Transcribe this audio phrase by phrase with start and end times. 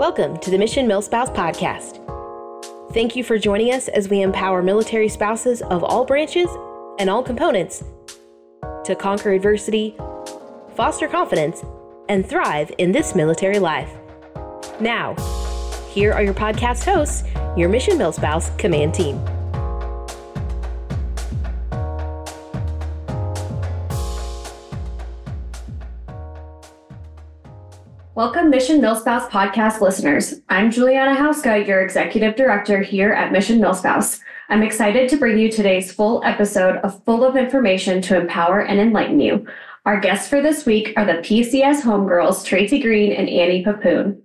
[0.00, 2.00] Welcome to the Mission MilSpouse Podcast.
[2.94, 6.48] Thank you for joining us as we empower military spouses of all branches
[6.98, 7.84] and all components
[8.86, 9.94] to conquer adversity,
[10.74, 11.62] foster confidence,
[12.08, 13.92] and thrive in this military life.
[14.80, 15.16] Now,
[15.90, 17.22] here are your podcast hosts,
[17.54, 19.20] your Mission MilSpouse Command Team.
[28.20, 30.42] Welcome, Mission MilSpouse podcast listeners.
[30.50, 34.20] I'm Juliana Hauska, your executive director here at Mission MilSpouse.
[34.50, 38.78] I'm excited to bring you today's full episode of full of information to empower and
[38.78, 39.46] enlighten you.
[39.86, 44.20] Our guests for this week are the PCS homegirls, Tracey Greene and Annie Pepoon.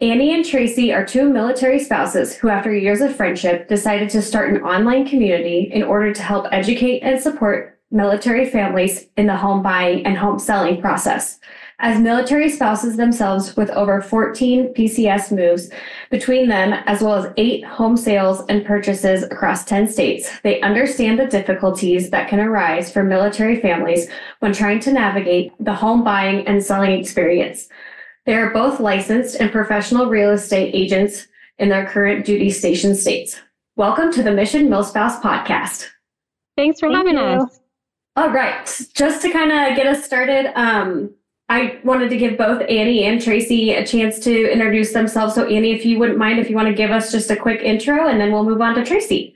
[0.00, 4.50] Annie and Tracey are two military spouses who, after years of friendship, decided to start
[4.50, 9.60] an online community in order to help educate and support military families in the home
[9.60, 11.40] buying and home selling process.
[11.82, 15.70] As military spouses themselves with over 14 PCS moves
[16.10, 21.18] between them, as well as eight home sales and purchases across 10 states, they understand
[21.18, 26.46] the difficulties that can arise for military families when trying to navigate the home buying
[26.46, 27.70] and selling experience.
[28.26, 31.28] They are both licensed and professional real estate agents
[31.58, 33.40] in their current duty station states.
[33.76, 35.86] Welcome to the Mission MilSpouse podcast.
[36.58, 37.42] Thanks for Thank having you.
[37.42, 37.60] us.
[38.16, 41.14] All right, just to kind of get us started, um,
[41.50, 45.34] I wanted to give both Annie and Tracey a chance to introduce themselves.
[45.34, 47.60] So, Annie, if you wouldn't mind, if you want to give us just a quick
[47.60, 49.34] intro and then we'll move on to Tracey.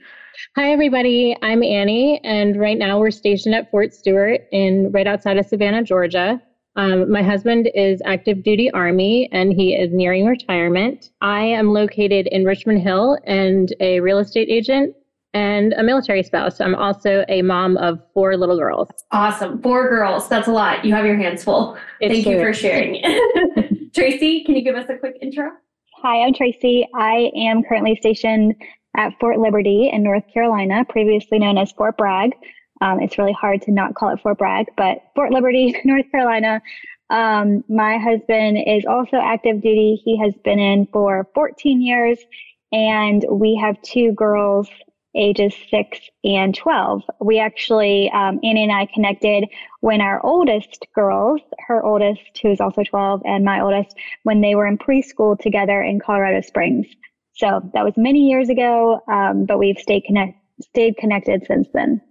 [0.55, 1.35] Hi, everybody.
[1.41, 5.83] I'm Annie, and right now we're stationed at Fort Stewart in right outside of Savannah,
[5.83, 6.41] Georgia.
[6.77, 11.09] Um, my husband is active duty Army and he is nearing retirement.
[11.19, 14.95] I am located in Richmond Hill and a real estate agent
[15.35, 16.61] and a military spouse.
[16.61, 18.89] I'm also a mom of four little girls.
[19.11, 19.61] Awesome.
[19.61, 20.29] Four girls.
[20.29, 20.85] That's a lot.
[20.85, 21.77] You have your hands full.
[21.99, 22.35] It's Thank true.
[22.35, 23.03] you for sharing.
[23.93, 25.51] Tracey, can you give us a quick intro?
[26.01, 26.87] Hi, I'm Tracey.
[26.95, 28.55] I am currently stationed
[28.95, 32.31] at Fort Liberty in North Carolina, previously known as Fort Bragg.
[32.79, 36.61] Um, it's really hard to not call it Fort Bragg, but Fort Liberty, North Carolina.
[37.09, 40.01] Um, my husband is also active duty.
[40.03, 42.19] He has been in for 14 years,
[42.71, 44.69] and we have two girls
[45.15, 47.03] ages six and 12.
[47.21, 49.45] We actually, um, Annie and I connected
[49.81, 54.55] when our oldest girls, her oldest, who is also 12, and my oldest, when they
[54.55, 56.87] were in preschool together in Colorado Springs.
[57.33, 62.01] So that was many years ago, um, but we've stayed, connect- stayed connected since then.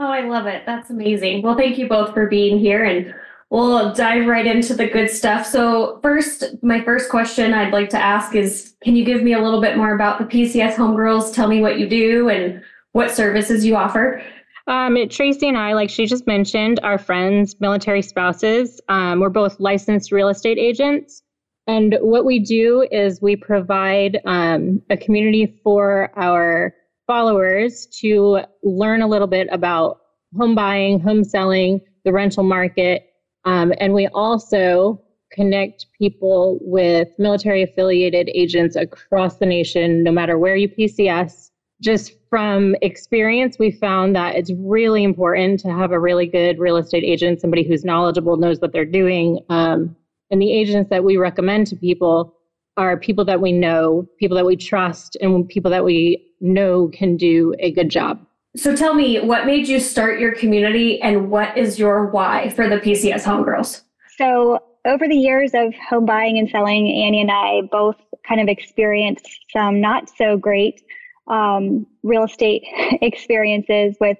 [0.00, 0.62] Oh, I love it.
[0.64, 1.42] That's amazing.
[1.42, 3.12] Well, thank you both for being here and
[3.50, 5.46] We'll dive right into the good stuff.
[5.46, 9.40] So, first, my first question I'd like to ask is Can you give me a
[9.40, 11.34] little bit more about the PCS Homegirls?
[11.34, 14.22] Tell me what you do and what services you offer.
[14.66, 18.80] Um, Tracey and I, like she just mentioned, are friends, military spouses.
[18.90, 21.22] Um, we're both licensed real estate agents.
[21.66, 26.74] And what we do is we provide um, a community for our
[27.06, 30.00] followers to learn a little bit about
[30.36, 33.07] home buying, home selling, the rental market,
[33.48, 35.00] um, and we also
[35.32, 41.50] connect people with military affiliated agents across the nation, no matter where you PCS.
[41.80, 46.76] Just from experience, we found that it's really important to have a really good real
[46.76, 49.40] estate agent, somebody who's knowledgeable, knows what they're doing.
[49.48, 49.96] Um,
[50.30, 52.34] and the agents that we recommend to people
[52.76, 57.16] are people that we know, people that we trust, and people that we know can
[57.16, 58.20] do a good job.
[58.56, 62.68] So tell me, what made you start your community and what is your why for
[62.68, 63.82] the PCS Homegirls?
[64.16, 68.48] So, over the years of home buying and selling, Annie and I both kind of
[68.48, 70.82] experienced some not so great
[71.28, 72.62] um, real estate
[73.02, 74.16] experiences with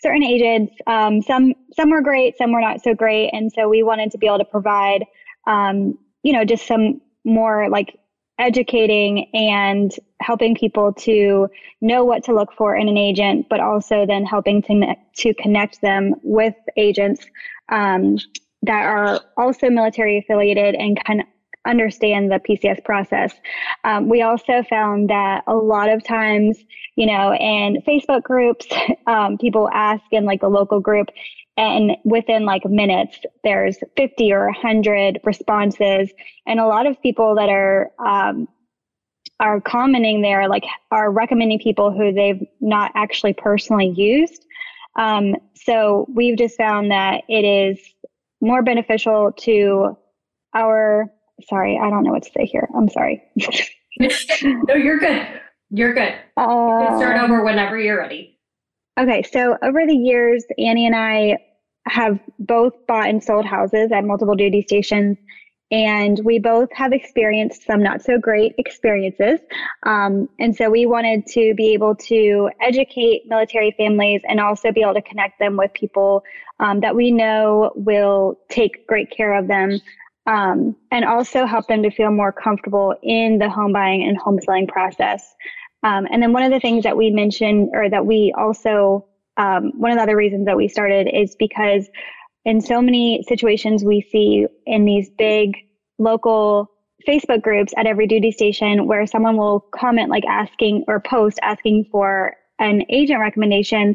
[0.00, 0.74] certain agents.
[0.86, 4.18] Um, some some were great, some were not so great, and so we wanted to
[4.18, 5.04] be able to provide,
[5.46, 7.98] um, you know, just some more like
[8.38, 11.48] educating and helping people to
[11.80, 15.80] know what to look for in an agent, but also then helping to, to connect
[15.80, 17.24] them with agents
[17.68, 18.18] um,
[18.62, 21.26] that are also military affiliated and kind of
[21.66, 23.34] understand the PCS process.
[23.84, 26.58] Um, we also found that a lot of times,
[26.96, 28.66] you know, in Facebook groups,
[29.06, 31.08] um, people ask in like a local group,
[31.56, 36.10] and within like minutes there's 50 or 100 responses.
[36.46, 38.48] And a lot of people that are um,
[39.40, 44.44] are commenting there like are recommending people who they've not actually personally used.
[44.96, 47.78] Um, so we've just found that it is
[48.40, 49.96] more beneficial to
[50.54, 51.10] our
[51.48, 52.68] sorry i don't know what to say here.
[52.76, 53.22] I'm sorry.
[54.00, 55.24] No you're good.
[55.70, 56.14] You're good.
[56.36, 58.33] Uh, you can start over whenever you're ready
[58.98, 61.38] Okay, so over the years, Annie and I
[61.86, 65.18] have both bought and sold houses at multiple duty stations.
[65.70, 69.40] and we both have experienced some not so great experiences.
[69.84, 74.82] Um, and so we wanted to be able to educate military families and also be
[74.82, 76.22] able to connect them with people
[76.60, 79.80] um, that we know will take great care of them
[80.26, 84.38] um, and also help them to feel more comfortable in the home buying and home
[84.40, 85.34] selling process.
[85.84, 89.70] Um, and then one of the things that we mentioned, or that we also, um,
[89.76, 91.88] one of the other reasons that we started is because
[92.46, 95.56] in so many situations we see in these big
[95.98, 96.70] local
[97.06, 101.84] Facebook groups at every duty station where someone will comment like asking or post asking
[101.92, 103.94] for an agent recommendation.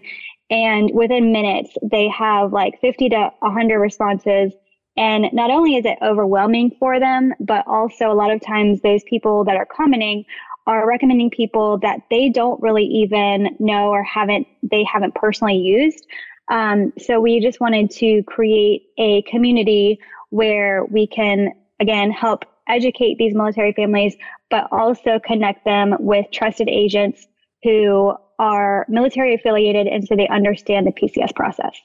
[0.52, 4.54] And within minutes, they have like 50 to 100 responses
[5.00, 9.02] and not only is it overwhelming for them, but also a lot of times those
[9.04, 10.26] people that are commenting
[10.70, 16.06] are recommending people that they don't really even know or haven't they haven't personally used.
[16.50, 20.00] Um, so we just wanted to create a community
[20.30, 21.50] where we can
[21.80, 24.16] again help educate these military families,
[24.52, 27.26] but also connect them with trusted agents
[27.64, 31.76] who are military affiliated and so they understand the PCS process.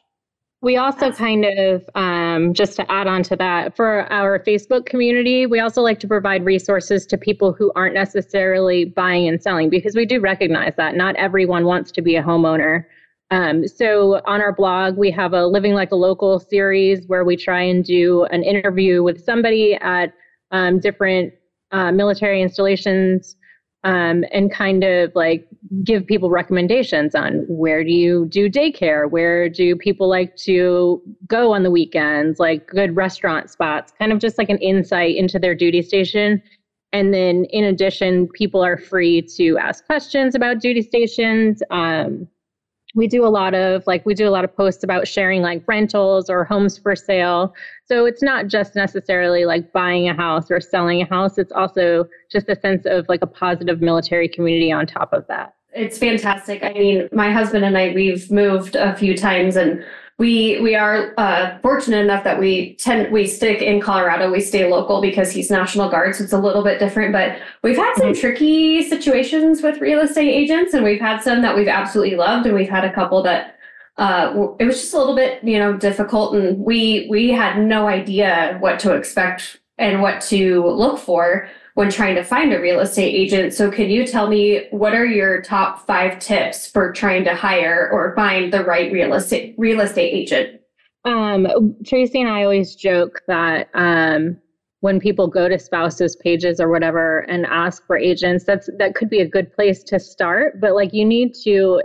[0.65, 5.45] We also kind of, um, just to add on to that, for our Facebook community,
[5.45, 9.95] we also like to provide resources to people who aren't necessarily buying and selling because
[9.95, 12.87] we do recognize that not everyone wants to be a homeowner.
[13.31, 17.37] Um, so on our blog, we have a Living Like a Local series where we
[17.37, 20.15] try and do an interview with somebody at
[20.51, 21.35] um, different
[21.73, 23.37] uh, military installations
[23.85, 25.47] um, and kind of like
[25.85, 29.11] give people recommendations on where do you do daycare?
[29.11, 32.41] Where do people like to go on the weekends?
[32.41, 36.43] Like good restaurant spots kind of just like an insight into their duty station.
[36.93, 42.27] And then in addition people are free to ask questions about duty stations um,
[42.95, 45.63] we do a lot of like we do a lot of posts about sharing like
[45.67, 47.55] rentals or homes for sale.
[47.85, 51.37] So it's not just necessarily like buying a house or selling a house.
[51.37, 55.55] It's also just a sense of like a positive military community on top of that.
[55.73, 56.63] It's fantastic.
[56.63, 59.85] I mean my husband and i we've moved a few times and
[60.19, 64.31] we we are uh, fortunate enough that we tend we stick in Colorado.
[64.31, 67.13] We stay local because he's National Guard, so it's a little bit different.
[67.13, 68.21] But we've had some mm-hmm.
[68.21, 72.55] tricky situations with real estate agents, and we've had some that we've absolutely loved, and
[72.55, 73.59] we've had a couple that
[73.97, 77.89] uh, it was just a little bit you know difficult, and we we had no
[77.89, 82.81] idea what to expect and what to look for when trying to find a real
[82.81, 83.53] estate agent.
[83.53, 87.91] So, can you tell me what are your top five tips for trying to hire
[87.93, 90.61] or find the right real estate real estate agent?
[91.05, 94.39] Um, Tracey and I always joke that um,
[94.81, 99.11] when people go to spouses pages or whatever and ask for agents, that's that could
[99.11, 100.61] be a good place to start.
[100.61, 101.83] But like, you need to,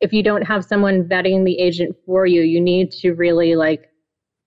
[0.00, 3.89] if you don't have someone vetting the agent for you, you need to really like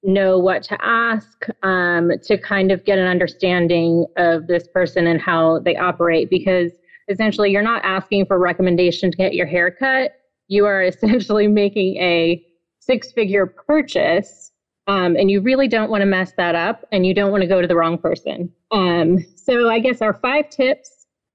[0.03, 5.21] know what to ask um, to kind of get an understanding of this person and
[5.21, 6.71] how they operate because
[7.09, 10.13] essentially you're not asking for recommendation to get your hair cut.
[10.47, 12.43] You are essentially making a
[12.79, 14.51] six figure purchase
[14.87, 17.47] um, and you really don't want to mess that up and you don't want to
[17.47, 18.51] go to the wrong person.
[18.71, 20.92] Um, so i guess our five tips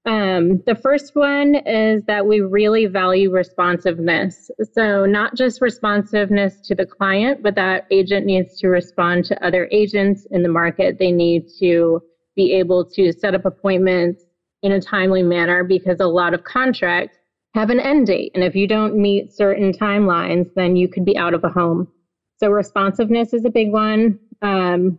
[0.09, 4.49] um, the first one is that we really value responsiveness.
[4.73, 9.69] So, not just responsiveness to the client, but that agent needs to respond to other
[9.71, 10.97] agents in the market.
[10.97, 12.01] They need to
[12.35, 14.23] be able to set up appointments
[14.63, 17.19] in a timely manner because a lot of contracts
[17.53, 18.31] have an end date.
[18.33, 21.87] And if you don't meet certain timelines, then you could be out of a home.
[22.37, 24.17] So, responsiveness is a big one.
[24.41, 24.97] Um,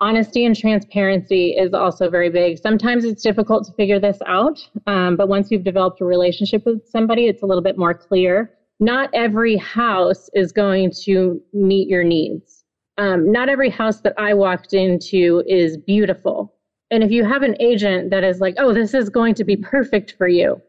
[0.00, 2.58] honesty and transparency is also very big.
[2.58, 6.86] Sometimes it's difficult to figure this out, um, but once you've developed a relationship with
[6.88, 8.50] somebody, it's a little bit more clear.
[8.80, 12.64] Not every house is going to meet your needs.
[12.96, 16.54] Um, not every house that I walked into is beautiful.
[16.90, 19.56] And if you have an agent that is like, oh, this is going to be
[19.56, 20.60] perfect for you,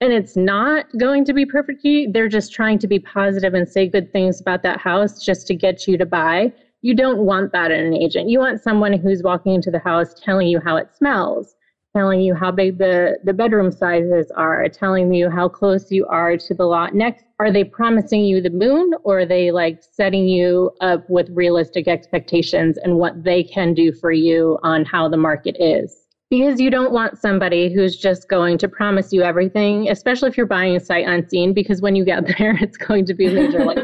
[0.00, 3.54] and it's not going to be perfect for you, they're just trying to be positive
[3.54, 7.20] and say good things about that house just to get you to buy you don't
[7.20, 8.30] want that in an agent.
[8.30, 11.54] You want someone who's walking into the house telling you how it smells,
[11.94, 16.36] telling you how big the, the bedroom sizes are, telling you how close you are
[16.38, 17.24] to the lot next.
[17.38, 21.86] Are they promising you the moon or are they like setting you up with realistic
[21.86, 25.96] expectations and what they can do for you on how the market is?
[26.30, 30.46] Because you don't want somebody who's just going to promise you everything, especially if you're
[30.46, 33.78] buying a sight unseen, because when you get there, it's going to be major like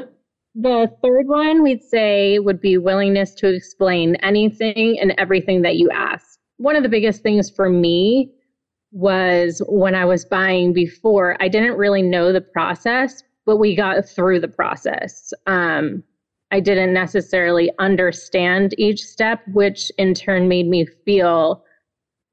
[0.59, 5.91] the third one we'd say would be willingness to explain anything and everything that you
[5.91, 6.39] ask.
[6.57, 8.33] One of the biggest things for me
[8.91, 14.09] was when I was buying before, I didn't really know the process, but we got
[14.09, 15.35] through the process.
[15.47, 16.03] Um,
[16.51, 21.65] I didn't necessarily understand each step, which in turn made me feel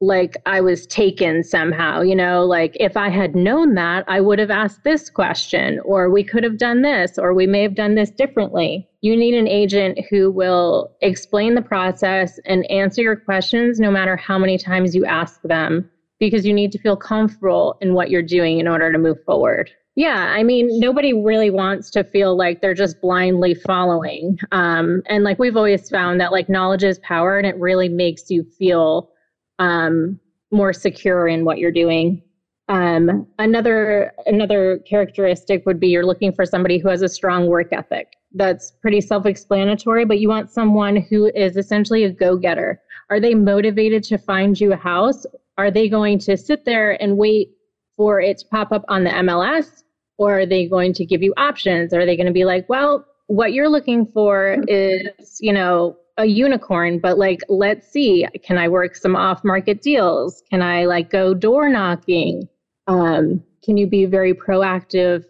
[0.04, 2.02] like I was taken somehow.
[2.02, 6.10] You know, like if I had known that, I would have asked this question, or
[6.10, 8.88] we could have done this, or we may have done this differently.
[9.02, 14.16] You need an agent who will explain the process and answer your questions no matter
[14.16, 18.22] how many times you ask them, because you need to feel comfortable in what you're
[18.22, 19.72] doing in order to move forward.
[19.96, 24.40] Yeah, I mean, nobody really wants to feel like they're just blindly following.
[24.52, 28.32] Um, and like we've always found that like knowledge is power and it really makes
[28.32, 29.13] you feel
[29.60, 30.20] um,
[30.52, 32.22] more secure in what you're doing.
[32.70, 37.74] Um, another another characteristic would be you're looking for somebody who has a strong work
[37.74, 38.14] ethic.
[38.34, 42.82] That's pretty self-explanatory, but you want someone who is essentially a go-getter.
[43.10, 45.26] Are they motivated to find you a house?
[45.58, 47.52] Are they going to sit there and wait
[47.96, 49.84] for it to pop up on the MLS?
[50.18, 51.94] Or are they going to give you options?
[51.94, 56.26] Are they going to be like, well, what you're looking for is, you know, a
[56.26, 60.44] unicorn, but like, let's see, can I work some off market deals?
[60.50, 62.48] Can I like go door knocking?
[62.88, 65.26] Um, can you be very proactive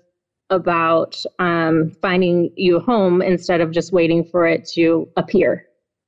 [0.50, 5.66] about um, finding you a home instead of just waiting for it to appear?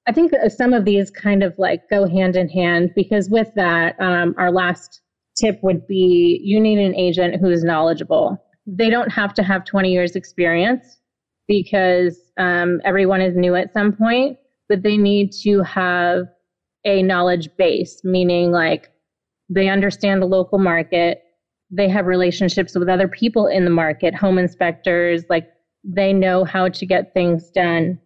[0.07, 3.99] I think some of these kind of like go hand in hand because with that,
[3.99, 5.01] um, our last
[5.35, 8.37] tip would be you need an agent who is knowledgeable.
[8.67, 10.99] They don't have to have 20 years experience
[11.47, 16.25] because um, everyone is new at some point, but they need to have
[16.85, 18.91] a knowledge base, meaning like
[19.49, 21.23] they understand the local market,
[21.71, 25.49] they have relationships with other people in the market, home inspectors, like
[25.83, 27.99] they know how to get things done,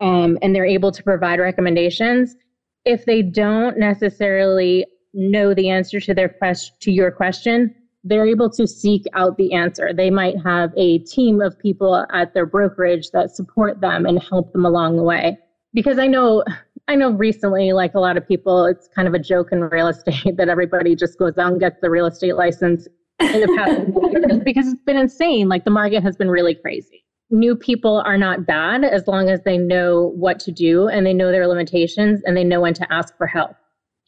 [0.00, 2.36] um, and they're able to provide recommendations.
[2.84, 7.74] If they don't necessarily know the answer to their question to your question,
[8.04, 9.92] they're able to seek out the answer.
[9.92, 14.52] They might have a team of people at their brokerage that support them and help
[14.52, 15.38] them along the way
[15.78, 16.42] because I know
[16.88, 19.86] I know recently, like a lot of people, it's kind of a joke in real
[19.86, 22.88] estate that everybody just goes out and gets the real estate license
[23.20, 25.48] in the past because it's been insane.
[25.48, 27.04] Like the market has been really crazy.
[27.30, 31.14] New people are not bad as long as they know what to do and they
[31.14, 33.54] know their limitations and they know when to ask for help.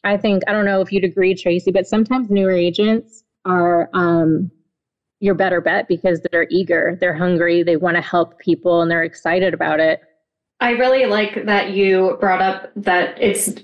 [0.03, 4.51] I think I don't know if you'd agree, Tracey, but sometimes newer agents are um,
[5.21, 9.05] your better bet because they're eager, they're hungry, they want to help people, and they're
[9.05, 10.01] excited about it.
[10.61, 13.55] I really like that you brought up that it's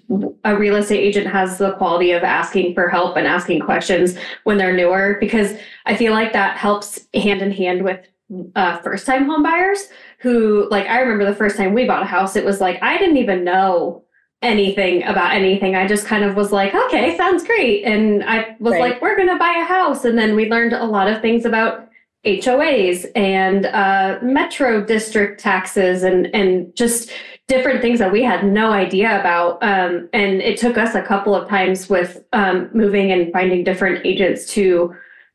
[0.45, 4.57] a real estate agent has the quality of asking for help and asking questions when
[4.57, 8.07] they're newer because I feel like that helps hand in hand with
[8.55, 9.89] uh, first time home buyers
[10.21, 12.99] who like I remember the first time we bought a house it was like I
[12.99, 14.03] didn't even know
[14.43, 15.75] anything about anything.
[15.75, 17.85] I just kind of was like, okay, sounds great.
[17.85, 18.81] And I was right.
[18.81, 20.05] like, we're going to buy a house.
[20.05, 21.86] And then we learned a lot of things about
[22.27, 27.11] HOAs and uh, metro district taxes and and just
[27.49, 29.63] different things that we had no idea about.
[29.63, 34.05] Um, and it took us a couple of times with um, moving and finding different
[34.05, 34.95] agents to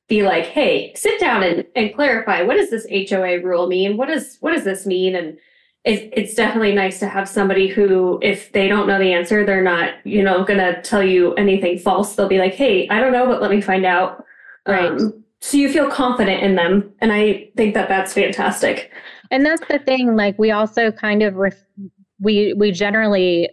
[0.09, 3.95] be like, hey, sit down and, and clarify what does this HOA rule mean?
[3.95, 5.15] What does what does this mean?
[5.15, 5.37] And
[5.83, 9.63] it, it's definitely nice to have somebody who, if they don't know the answer, they're
[9.63, 12.15] not, you know, going to tell you anything false.
[12.15, 14.23] They'll be like, hey, I don't know, but let me find out.
[14.67, 14.91] Right.
[14.91, 18.91] Um, so you feel confident in them and i think that that's fantastic.
[19.31, 21.65] And that's the thing like we also kind of ref-
[22.19, 23.49] we we generally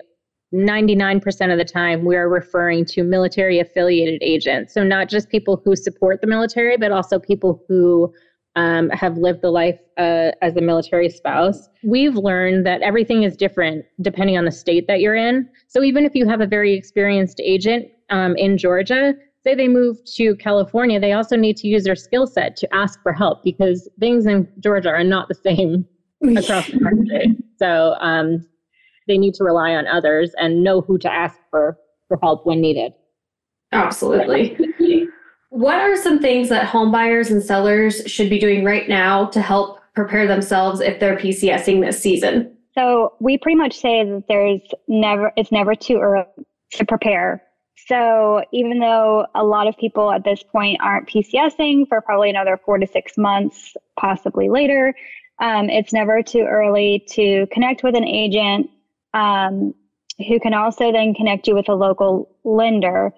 [0.52, 4.72] 99% of the time we are referring to military affiliated agents.
[4.72, 8.12] So not just people who support the military but also people who
[8.56, 11.68] um, have lived the life uh, as a military spouse.
[11.84, 15.48] We've learned that everything is different depending on the state that you're in.
[15.68, 19.14] So even if you have a very experienced agent um, in georgia
[19.48, 23.02] say they move to California, they also need to use their skill set to ask
[23.02, 25.86] for help because things in Georgia are not the same
[26.36, 27.36] across the country.
[27.58, 28.46] So um,
[29.06, 31.78] they need to rely on others and know who to ask for
[32.08, 32.92] for help when needed.
[33.72, 34.56] Absolutely.
[35.50, 39.42] what are some things that home buyers and sellers should be doing right now to
[39.42, 42.54] help prepare themselves if they're PCSing this season?
[42.74, 46.24] So we pretty much say that there's never it's never too early
[46.72, 47.42] to prepare
[47.86, 52.58] so even though a lot of people at this point aren't PCSing for probably another
[52.64, 54.94] four to six months, possibly later,
[55.38, 58.68] um, it's never too early to connect with an agent
[59.14, 59.74] um,
[60.26, 63.12] who can also then connect you with a local lender.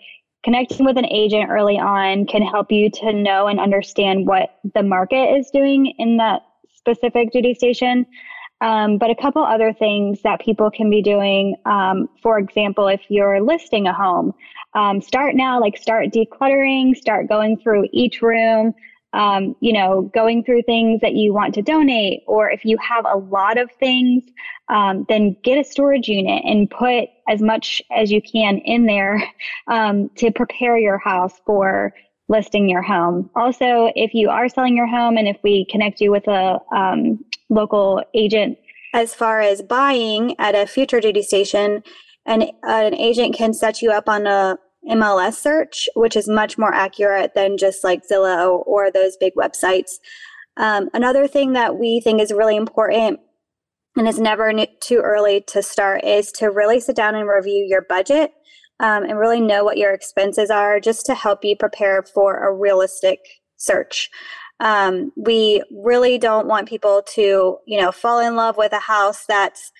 [0.44, 4.82] Connecting with an agent early on can help you to know and understand what the
[4.82, 6.42] market is doing in that
[6.74, 8.06] specific duty station.
[8.60, 13.00] Um, but a couple other things that people can be doing, um, for example, if
[13.08, 14.34] you're listing a home,
[14.74, 18.74] um, start now, like start decluttering, start going through each room,
[19.12, 23.04] um, you know, going through things that you want to donate, or if you have
[23.06, 24.24] a lot of things,
[24.68, 29.22] um, then get a storage unit and put as much as you can in there
[29.66, 31.92] um, to prepare your house for
[32.30, 33.28] listing your home.
[33.34, 37.22] Also, if you are selling your home and if we connect you with a um,
[37.50, 38.56] local agent,
[38.94, 41.82] as far as buying at a future duty station,
[42.26, 44.56] an, an agent can set you up on a
[44.88, 49.98] MLS search, which is much more accurate than just like Zillow or those big websites.
[50.56, 53.20] Um, another thing that we think is really important
[53.96, 57.82] and is never too early to start is to really sit down and review your
[57.82, 58.32] budget
[58.80, 62.52] um, and really know what your expenses are just to help you prepare for a
[62.52, 63.20] realistic
[63.56, 64.10] search.
[64.58, 69.24] Um, we really don't want people to, you know, fall in love with a house
[69.26, 69.70] that's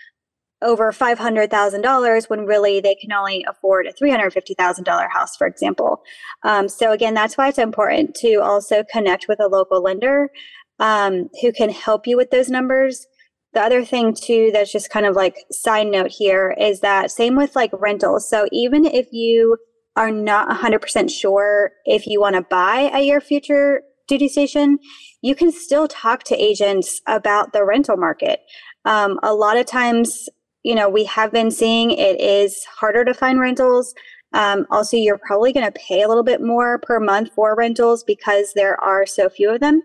[0.63, 6.03] over $500,000 when really they can only afford a $350,000 house, for example.
[6.43, 10.31] Um, so, again, that's why it's important to also connect with a local lender
[10.79, 13.07] um, who can help you with those numbers.
[13.53, 17.35] The other thing, too, that's just kind of like side note here is that same
[17.37, 18.29] with like rentals.
[18.29, 19.57] So, even if you
[19.97, 24.79] are not 100% sure if you want to buy at your future duty station,
[25.23, 28.41] you can still talk to agents about the rental market.
[28.85, 30.29] Um, a lot of times,
[30.63, 33.95] you know, we have been seeing it is harder to find rentals.
[34.33, 38.05] Um, also, you're probably going to pay a little bit more per month for rentals
[38.05, 39.83] because there are so few of them.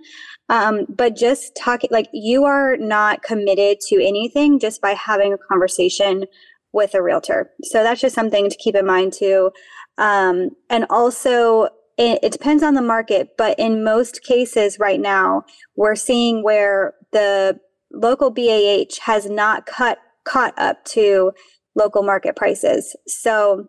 [0.49, 5.37] Um, but just talking, like you are not committed to anything just by having a
[5.37, 6.25] conversation
[6.73, 7.51] with a realtor.
[7.63, 9.51] So that's just something to keep in mind too.
[9.97, 15.43] Um, and also, it, it depends on the market, but in most cases right now,
[15.75, 17.59] we're seeing where the
[17.91, 21.31] local BAH has not cut caught up to
[21.75, 22.95] local market prices.
[23.07, 23.67] So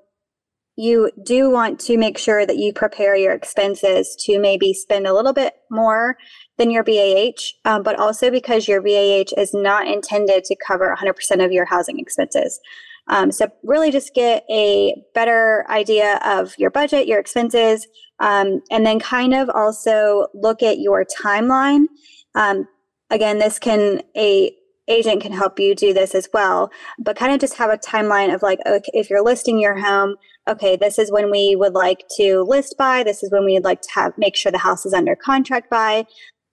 [0.76, 5.14] you do want to make sure that you prepare your expenses to maybe spend a
[5.14, 6.16] little bit more
[6.58, 11.44] than your BAH, um, but also because your BAH is not intended to cover 100%
[11.44, 12.60] of your housing expenses.
[13.08, 17.86] Um, so, really just get a better idea of your budget, your expenses,
[18.18, 21.86] um, and then kind of also look at your timeline.
[22.34, 22.66] Um,
[23.10, 24.52] again, this can a
[24.88, 28.34] agent can help you do this as well, but kind of just have a timeline
[28.34, 30.16] of like, okay, if you're listing your home,
[30.48, 33.64] okay, this is when we would like to list by, this is when we would
[33.64, 36.04] like to have make sure the house is under contract by,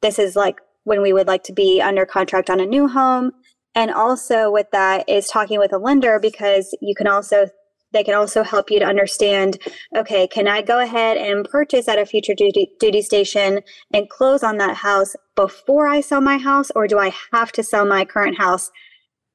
[0.02, 3.32] this is like when we would like to be under contract on a new home.
[3.76, 7.48] And also with that is talking with a lender because you can also
[7.94, 9.58] they can also help you to understand
[9.96, 13.62] okay, can I go ahead and purchase at a future duty, duty station
[13.94, 17.64] and close on that house before I sell my house, or do I have to
[17.64, 18.72] sell my current house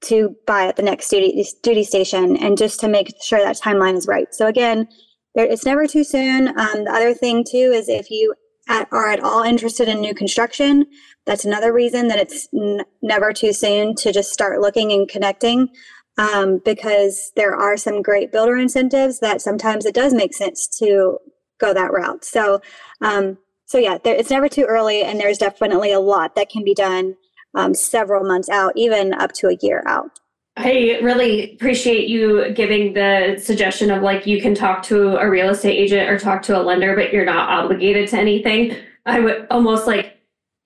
[0.03, 2.37] to buy at the next duty, duty station?
[2.37, 4.29] And just to make sure that timeline is right.
[4.33, 4.89] So, again,
[5.35, 6.49] there, it's never too soon.
[6.49, 8.35] Um, the other thing, too, is if you
[8.69, 10.87] at, are at all interested in new construction,
[11.27, 15.69] that's another reason that it's n- never too soon to just start looking and connecting
[16.19, 21.19] um, because there are some great builder incentives that sometimes it does make sense to
[21.59, 22.25] go that route.
[22.25, 22.61] So,
[23.01, 26.65] um, so yeah, there, it's never too early, and there's definitely a lot that can
[26.65, 27.15] be done
[27.55, 30.19] um, several months out, even up to a year out.
[30.57, 35.51] I really appreciate you giving the suggestion of like you can talk to a real
[35.51, 38.75] estate agent or talk to a lender, but you're not obligated to anything.
[39.07, 40.18] I would almost like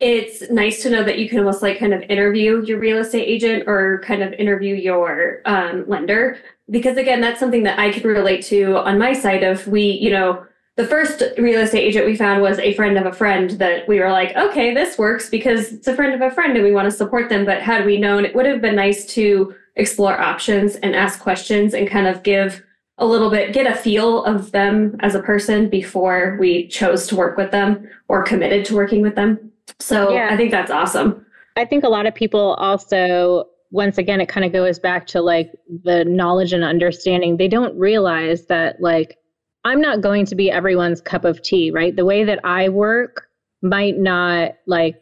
[0.03, 3.25] it's nice to know that you can almost like kind of interview your real estate
[3.25, 6.39] agent or kind of interview your um, lender.
[6.69, 10.11] Because again that's something that i could relate to on my side of we you
[10.11, 13.87] know the first real estate agent we found was a friend of a friend that
[13.87, 16.73] we were like okay this works because it's a friend of a friend and we
[16.73, 17.45] want to support them.
[17.45, 21.75] But had we known it would have been nice to explore options and ask questions
[21.75, 22.63] and kind of give
[22.99, 27.17] a little bit get a feel of them as a person before we chose to
[27.17, 30.29] work with them or committed to working with them so yeah.
[30.31, 31.25] I think that's awesome.
[31.57, 35.21] I think a lot of people also, once again, it kind of goes back to
[35.21, 35.53] like
[35.85, 37.37] the knowledge and understanding.
[37.37, 39.19] They don't realize that, like,
[39.65, 41.95] I'm not going to be everyone's cup of tea, right?
[41.95, 43.29] The way that I work
[43.63, 45.01] might not like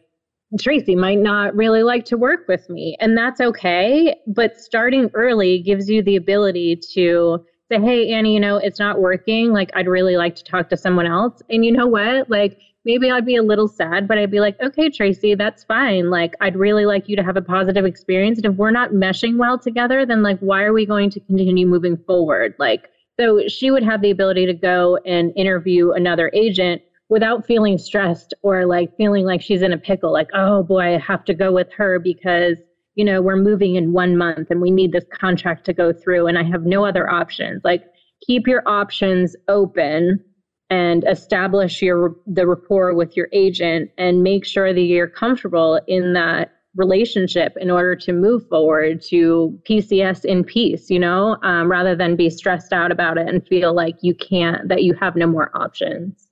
[0.59, 4.15] Tracey might not really like to work with me, and that's okay.
[4.27, 8.99] But starting early gives you the ability to say, Hey, Annie, you know, it's not
[8.99, 9.53] working.
[9.53, 11.41] Like, I'd really like to talk to someone else.
[11.49, 12.29] And you know what?
[12.29, 16.09] Like, maybe I'd be a little sad, but I'd be like, okay, Tracey, that's fine.
[16.09, 18.37] Like, I'd really like you to have a positive experience.
[18.39, 21.67] And if we're not meshing well together, then like, why are we going to continue
[21.67, 22.55] moving forward?
[22.57, 22.89] Like,
[23.19, 28.33] so she would have the ability to go and interview another agent without feeling stressed
[28.41, 31.51] or like feeling like she's in a pickle, like, oh boy, I have to go
[31.51, 32.57] with her because,
[32.95, 36.27] you know, we're moving in one month and we need this contract to go through
[36.27, 37.61] and I have no other options.
[37.63, 37.83] Like,
[38.25, 40.23] keep your options open
[40.71, 46.13] and establish your the rapport with your agent and make sure that you're comfortable in
[46.13, 51.93] that relationship in order to move forward to PCS in peace, you know, um, rather
[51.93, 55.27] than be stressed out about it and feel like you can't, that you have no
[55.27, 56.29] more options.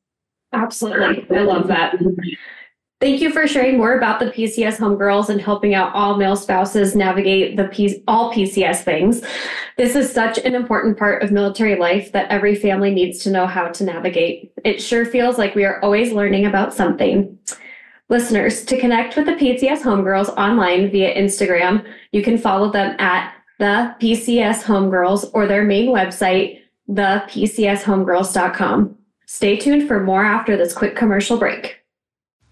[0.54, 1.38] Absolutely.
[1.38, 1.95] I love that.
[2.99, 6.97] Thank you for sharing more about the PCS homegirls and helping out all male spouses
[6.97, 9.21] navigate the P- all PCS things.
[9.77, 13.47] This is such an important part of military life that every family needs to know
[13.47, 14.51] how to navigate.
[14.65, 17.39] It sure feels like we are always learning about something.
[18.09, 23.33] Listeners, to connect with the PCS homegirls online via Instagram, you can follow them at
[23.59, 26.59] the PCS homegirls or their main website,
[26.89, 28.97] thepcshomegirls.com.
[29.25, 31.78] Stay tuned for more after this quick commercial break.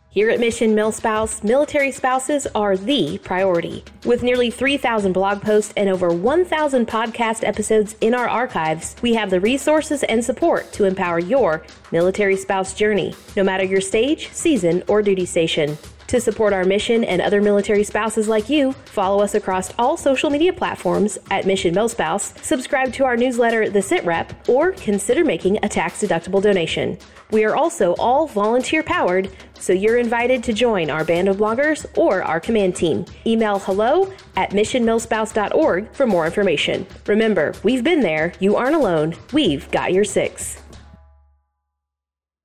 [0.10, 3.84] Here at Mission MilSpouse, military spouses are the priority.
[4.06, 9.30] With nearly 3,000 blog posts and over 1,000 podcast episodes in our archives, we have
[9.30, 14.82] the resources and support to empower your military spouse journey, no matter your stage, season,
[14.88, 15.78] or duty station.
[16.08, 20.30] To support our mission and other military spouses like you, follow us across all social
[20.30, 25.60] media platforms at Mission MilSpouse, subscribe to our newsletter, The Sit Rep, or consider making
[25.64, 26.98] a tax deductible donation.
[27.32, 31.86] We are also all volunteer powered, so you're invited to join our band of bloggers
[31.98, 33.04] or our command team.
[33.26, 36.88] Email hello at missionmilspouse.org for more information.
[37.06, 40.64] Remember, we've been there, you aren't alone, we've got your six.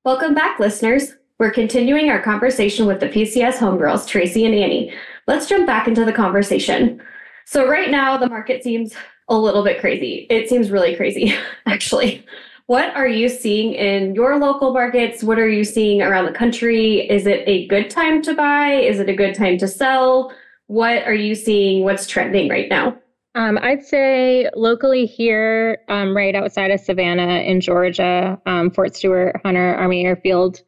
[0.04, 1.12] Welcome back, listeners.
[1.42, 4.94] We're continuing our conversation with the PCS homegirls, Tracey and Annie.
[5.26, 7.02] Let's jump back into the conversation.
[7.46, 8.94] So, right now, the market seems
[9.26, 10.28] a little bit crazy.
[10.30, 11.34] It seems really crazy,
[11.66, 12.24] actually.
[12.66, 15.24] What are you seeing in your local markets?
[15.24, 17.10] What are you seeing around the country?
[17.10, 18.74] Is it a good time to buy?
[18.74, 20.32] Is it a good time to sell?
[20.68, 21.82] What are you seeing?
[21.82, 22.96] What's trending right now?
[23.34, 29.40] Um, I'd say locally here, um, right outside of Savannah in Georgia, um, Fort Stewart,
[29.44, 30.62] Hunter Army Airfield,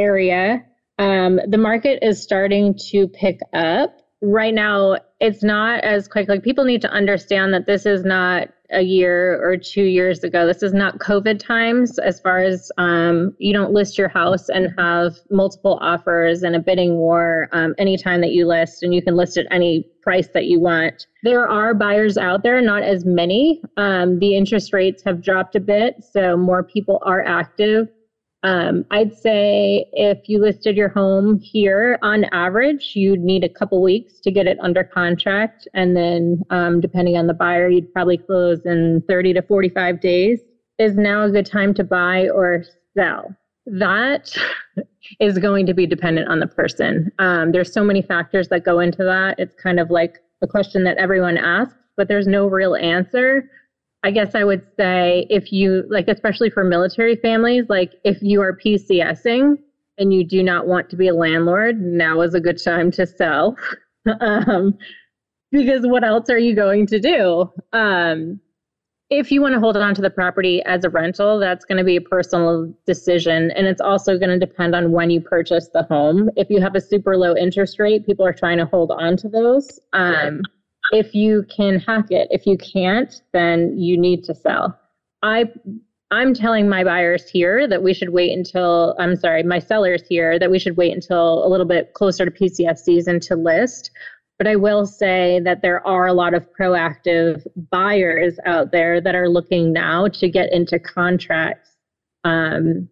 [0.00, 0.64] area,
[0.98, 3.96] um, the market is starting to pick up.
[4.22, 6.28] Right now, it's not as quick.
[6.28, 10.46] Like people need to understand that this is not a year or two years ago.
[10.46, 14.72] This is not COVID times as far as um, you don't list your house and
[14.78, 19.16] have multiple offers and a bidding war um, anytime that you list, and you can
[19.16, 21.06] list at any price that you want.
[21.22, 23.62] There are buyers out there, not as many.
[23.76, 27.88] Um, the interest rates have dropped a bit, so more people are active.
[28.42, 33.82] Um, I'd say if you listed your home here, on average, you'd need a couple
[33.82, 35.68] weeks to get it under contract.
[35.74, 40.40] And then, um, depending on the buyer, you'd probably close in 30 to 45 days.
[40.78, 42.64] Is now a good time to buy or
[42.96, 43.36] sell?
[43.66, 44.34] That
[45.20, 47.12] is going to be dependent on the person.
[47.18, 49.38] Um, there's so many factors that go into that.
[49.38, 53.50] It's kind of like a question that everyone asks, but there's no real answer.
[54.02, 58.40] I guess I would say if you like, especially for military families, like if you
[58.40, 59.56] are PCSing
[59.98, 63.06] and you do not want to be a landlord, now is a good time to
[63.06, 63.56] sell.
[64.20, 64.78] um,
[65.52, 67.50] because what else are you going to do?
[67.72, 68.40] Um,
[69.10, 71.84] if you want to hold on to the property as a rental, that's going to
[71.84, 73.50] be a personal decision.
[73.50, 76.30] And it's also going to depend on when you purchase the home.
[76.36, 79.28] If you have a super low interest rate, people are trying to hold on to
[79.28, 79.80] those.
[79.92, 80.42] Um,
[80.90, 82.28] if you can hack it.
[82.30, 84.78] If you can't, then you need to sell.
[85.22, 85.46] I
[86.12, 90.40] I'm telling my buyers here that we should wait until I'm sorry, my sellers here
[90.40, 93.92] that we should wait until a little bit closer to PCS season to list.
[94.36, 99.14] But I will say that there are a lot of proactive buyers out there that
[99.14, 101.76] are looking now to get into contracts
[102.24, 102.88] um,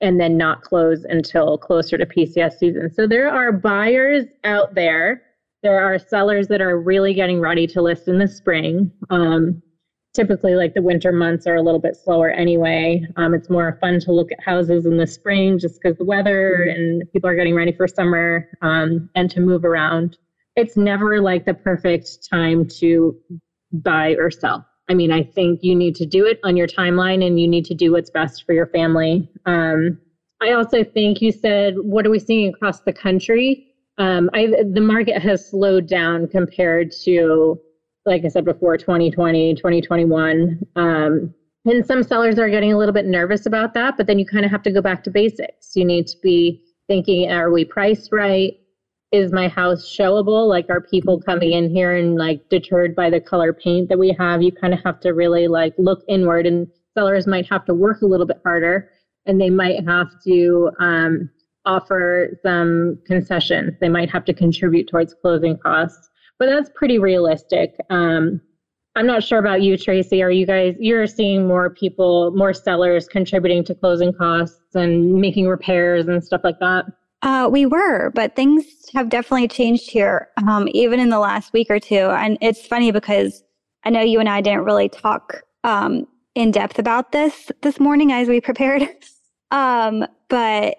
[0.00, 2.90] and then not close until closer to PCS season.
[2.94, 5.23] So there are buyers out there
[5.64, 8.92] there are sellers that are really getting ready to list in the spring.
[9.08, 9.62] Um,
[10.12, 13.02] typically, like the winter months are a little bit slower anyway.
[13.16, 16.64] Um, it's more fun to look at houses in the spring just because the weather
[16.64, 20.18] and people are getting ready for summer um, and to move around.
[20.54, 23.18] It's never like the perfect time to
[23.72, 24.66] buy or sell.
[24.90, 27.64] I mean, I think you need to do it on your timeline and you need
[27.64, 29.30] to do what's best for your family.
[29.46, 29.98] Um,
[30.42, 33.73] I also think you said, what are we seeing across the country?
[33.98, 37.60] Um, I, the market has slowed down compared to,
[38.06, 40.60] like I said before, 2020, 2021.
[40.76, 41.34] Um,
[41.66, 44.44] and some sellers are getting a little bit nervous about that, but then you kind
[44.44, 45.74] of have to go back to basics.
[45.74, 48.54] You need to be thinking, are we priced right?
[49.12, 50.48] Is my house showable?
[50.48, 54.14] Like, are people coming in here and like deterred by the color paint that we
[54.18, 54.42] have?
[54.42, 58.02] You kind of have to really like look inward, and sellers might have to work
[58.02, 58.90] a little bit harder,
[59.24, 61.30] and they might have to um,
[61.66, 63.74] offer some concessions.
[63.80, 67.74] They might have to contribute towards closing costs, but that's pretty realistic.
[67.90, 68.40] Um,
[68.96, 70.22] I'm not sure about you, Tracey.
[70.22, 75.48] Are you guys, you're seeing more people, more sellers contributing to closing costs and making
[75.48, 76.84] repairs and stuff like that?
[77.22, 81.68] Uh, we were, but things have definitely changed here, um, even in the last week
[81.70, 82.10] or two.
[82.10, 83.42] And it's funny because
[83.84, 88.12] I know you and I didn't really talk um, in depth about this this morning
[88.12, 88.86] as we prepared.
[89.50, 90.76] um, but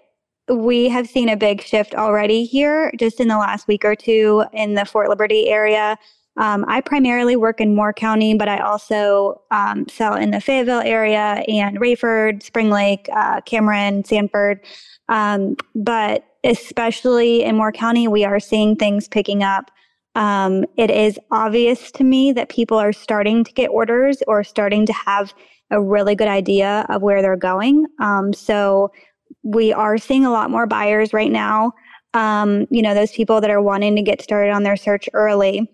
[0.47, 4.43] we have seen a big shift already here just in the last week or two
[4.53, 5.97] in the Fort Liberty area.
[6.37, 10.81] Um, I primarily work in Moore County, but I also um, sell in the Fayetteville
[10.81, 14.59] area and Raeford, Spring Lake, uh, Cameron, Sanford.
[15.07, 19.71] Um, but especially in Moore County, we are seeing things picking up.
[20.15, 24.85] Um, it is obvious to me that people are starting to get orders or starting
[24.85, 25.33] to have
[25.71, 27.85] a really good idea of where they're going.
[27.99, 28.91] Um, so
[29.43, 31.73] we are seeing a lot more buyers right now.
[32.13, 35.69] Um, you know, those people that are wanting to get started on their search early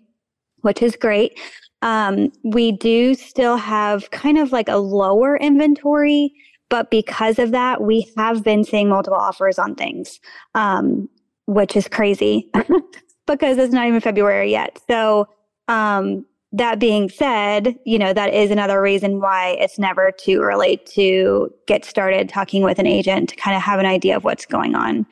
[0.62, 1.38] which is great.
[1.82, 6.32] Um, we do still have kind of like a lower inventory,
[6.70, 10.18] but because of that, we have been seeing multiple offers on things,
[10.54, 11.08] um,
[11.46, 12.50] which is crazy
[13.26, 14.80] because it's not even February yet.
[14.88, 15.28] So,
[15.68, 20.76] um, that being said, you know, that is another reason why it's never too early
[20.94, 24.44] to get started talking with an agent to kind of have an idea of what's
[24.44, 25.06] going on.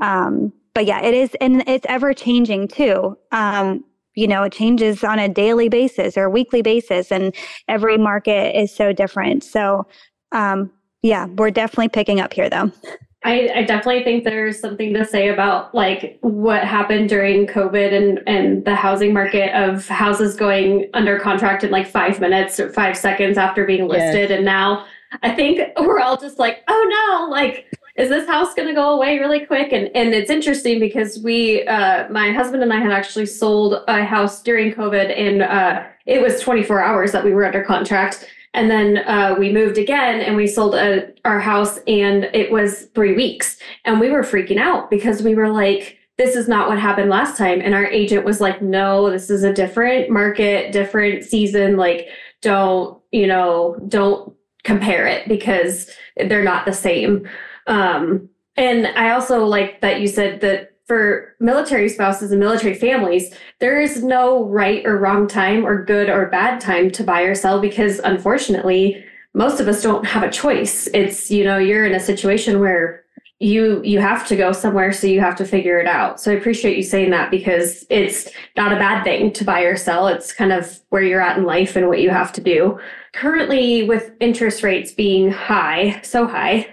[0.00, 3.16] Um, but yeah, it is, and it's ever changing too.
[3.32, 7.34] Um, you know, it changes on a daily basis or weekly basis, and
[7.68, 9.44] every market is so different.
[9.44, 9.86] So,
[10.32, 10.70] um,
[11.02, 12.72] yeah, we're definitely picking up here though.
[13.26, 18.20] I, I, definitely think there's something to say about like what happened during COVID and,
[18.28, 22.96] and the housing market of houses going under contract in like five minutes or five
[22.96, 24.30] seconds after being listed.
[24.30, 24.36] Yes.
[24.36, 24.86] And now
[25.24, 26.86] I think we're all just like, oh
[27.18, 29.72] no, like is this house going to go away really quick?
[29.72, 34.04] And and it's interesting because we, uh, my husband and I had actually sold a
[34.04, 38.28] house during COVID, and uh, it was 24 hours that we were under contract.
[38.56, 42.86] And then uh, we moved again and we sold a, our house, and it was
[42.94, 43.58] three weeks.
[43.84, 47.36] And we were freaking out because we were like, this is not what happened last
[47.36, 47.60] time.
[47.60, 51.76] And our agent was like, no, this is a different market, different season.
[51.76, 52.08] Like,
[52.40, 57.28] don't, you know, don't compare it because they're not the same.
[57.66, 63.34] Um, and I also like that you said that for military spouses and military families,
[63.58, 67.34] there is no right or wrong time or good or bad time to buy or
[67.34, 70.86] sell because unfortunately, most of us don't have a choice.
[70.94, 73.04] It's, you know, you're in a situation where
[73.38, 76.18] you you have to go somewhere so you have to figure it out.
[76.18, 79.76] So I appreciate you saying that because it's not a bad thing to buy or
[79.76, 80.08] sell.
[80.08, 82.78] It's kind of where you're at in life and what you have to do.
[83.12, 86.66] Currently with interest rates being high, so high,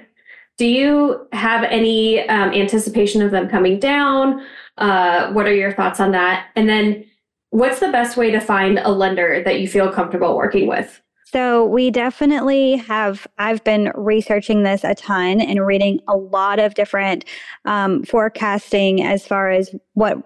[0.58, 4.46] do you have any um, anticipation of them coming down?
[4.78, 6.48] Uh, what are your thoughts on that?
[6.56, 7.06] And then,
[7.50, 11.02] what's the best way to find a lender that you feel comfortable working with?
[11.26, 13.26] So, we definitely have.
[13.40, 17.26] I've been researching this a ton and reading a lot of different
[17.66, 20.18] um, forecasting as far as what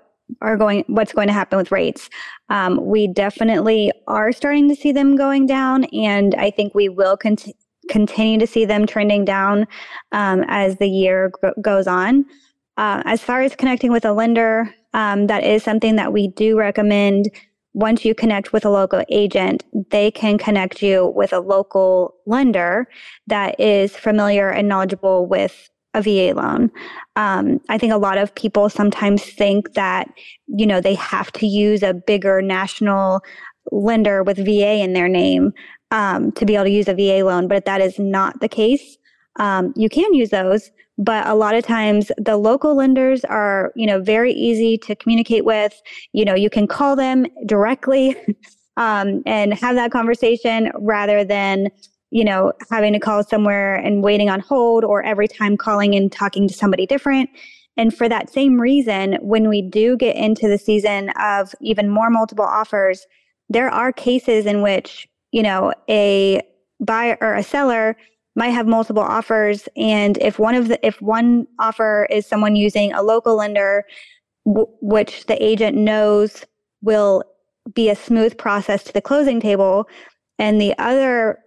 [0.41, 2.09] are going what's going to happen with rates
[2.49, 7.15] um, we definitely are starting to see them going down and i think we will
[7.15, 7.53] continue
[7.87, 9.67] continue to see them trending down
[10.11, 12.25] um, as the year goes on.
[12.77, 16.57] Uh, as far as connecting with a lender, um, that is something that we do
[16.57, 17.29] recommend.
[17.73, 22.87] Once you connect with a local agent, they can connect you with a local lender
[23.27, 26.71] that is familiar and knowledgeable with a VA loan.
[27.15, 30.07] Um, I think a lot of people sometimes think that,
[30.47, 33.21] you know, they have to use a bigger national
[33.71, 35.53] lender with VA in their name
[35.91, 38.97] um, to be able to use a VA loan, but that is not the case.
[39.39, 43.85] Um, you can use those, but a lot of times the local lenders are, you
[43.85, 45.79] know, very easy to communicate with.
[46.13, 48.15] You know, you can call them directly
[48.77, 51.69] um, and have that conversation rather than,
[52.09, 56.11] you know, having to call somewhere and waiting on hold or every time calling and
[56.11, 57.29] talking to somebody different.
[57.77, 62.09] And for that same reason, when we do get into the season of even more
[62.09, 63.05] multiple offers,
[63.49, 66.41] there are cases in which you know, a
[66.79, 67.95] buyer or a seller
[68.35, 72.93] might have multiple offers and if one of the if one offer is someone using
[72.93, 73.83] a local lender
[74.45, 76.45] w- which the agent knows
[76.81, 77.23] will
[77.73, 79.87] be a smooth process to the closing table
[80.37, 81.39] and the other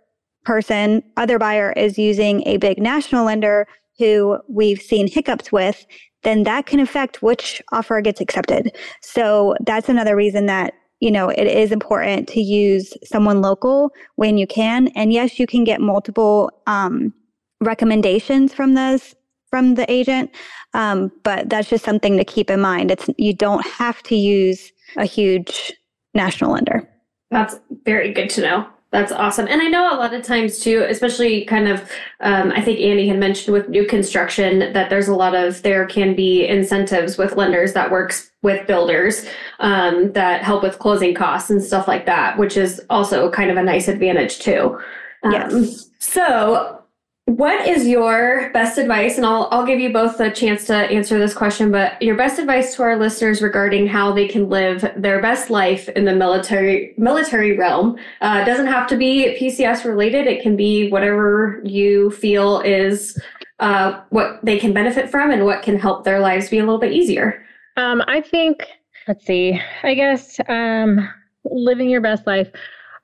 [0.44, 5.86] person other buyer is using a big national lender who we've seen hiccups with
[6.22, 8.76] then that can affect which offer gets accepted.
[9.00, 14.38] So that's another reason that you know, it is important to use someone local when
[14.38, 14.88] you can.
[14.88, 17.12] And yes, you can get multiple um,
[17.60, 19.14] recommendations from those
[19.48, 20.30] from the agent,
[20.74, 22.90] um, but that's just something to keep in mind.
[22.90, 25.72] It's you don't have to use a huge
[26.14, 26.88] national lender.
[27.32, 28.66] That's very good to know.
[28.92, 29.46] That's awesome.
[29.46, 31.88] And I know a lot of times too, especially kind of,
[32.20, 35.86] um, I think Andy had mentioned with new construction that there's a lot of, there
[35.86, 39.26] can be incentives with lenders that works with builders
[39.60, 43.56] um, that help with closing costs and stuff like that, which is also kind of
[43.56, 44.80] a nice advantage too.
[45.22, 45.88] Um, yes.
[46.00, 46.79] So
[47.26, 49.16] what is your best advice?
[49.16, 52.38] And I'll, I'll give you both a chance to answer this question, but your best
[52.38, 56.94] advice to our listeners regarding how they can live their best life in the military
[56.98, 57.96] military realm.
[58.20, 60.26] Uh, doesn't have to be PCS related.
[60.26, 63.20] It can be whatever you feel is
[63.60, 66.80] uh, what they can benefit from and what can help their lives be a little
[66.80, 67.44] bit easier.
[67.76, 68.66] Um, I think,
[69.06, 71.08] let's see, I guess um,
[71.44, 72.50] living your best life.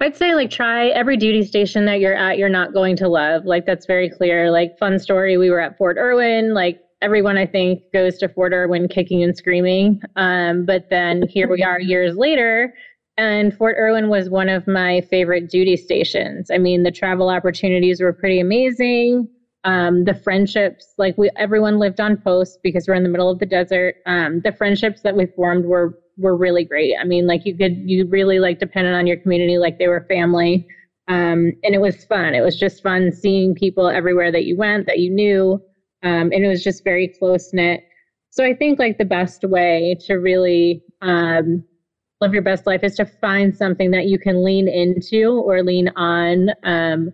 [0.00, 3.46] I'd say like try every duty station that you're at, you're not going to love.
[3.46, 4.50] Like that's very clear.
[4.50, 8.52] Like fun story, we were at Fort Irwin, like everyone I think goes to Fort
[8.52, 10.02] Irwin kicking and screaming.
[10.16, 12.74] Um, but then here we are years later,
[13.16, 16.50] and Fort Irwin was one of my favorite duty stations.
[16.50, 19.28] I mean, the travel opportunities were pretty amazing.
[19.66, 23.40] Um, the friendships, like we, everyone lived on post because we're in the middle of
[23.40, 23.96] the desert.
[24.06, 26.94] Um, the friendships that we formed were were really great.
[26.98, 30.06] I mean, like you could you really like depended on your community like they were
[30.08, 30.66] family.
[31.08, 32.34] Um, and it was fun.
[32.34, 35.60] It was just fun seeing people everywhere that you went that you knew.
[36.02, 37.84] Um, and it was just very close knit.
[38.30, 41.64] So I think like the best way to really um,
[42.20, 45.88] live your best life is to find something that you can lean into or lean
[45.96, 47.12] on um,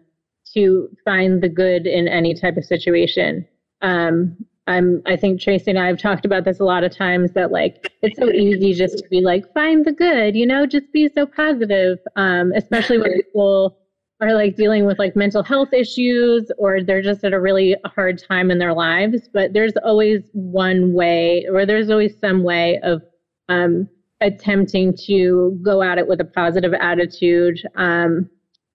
[0.54, 3.46] to find the good in any type of situation.
[3.80, 4.36] Um,
[4.66, 7.50] I'm I think Tracey and I have talked about this a lot of times that
[7.50, 11.08] like it's so easy just to be like find the good, you know, just be
[11.08, 11.98] so positive.
[12.16, 13.76] Um, especially when people
[14.20, 18.22] are like dealing with like mental health issues or they're just at a really hard
[18.22, 19.28] time in their lives.
[19.32, 23.02] But there's always one way or there's always some way of
[23.48, 23.88] um,
[24.20, 27.60] attempting to go at it with a positive attitude.
[27.74, 28.30] Um,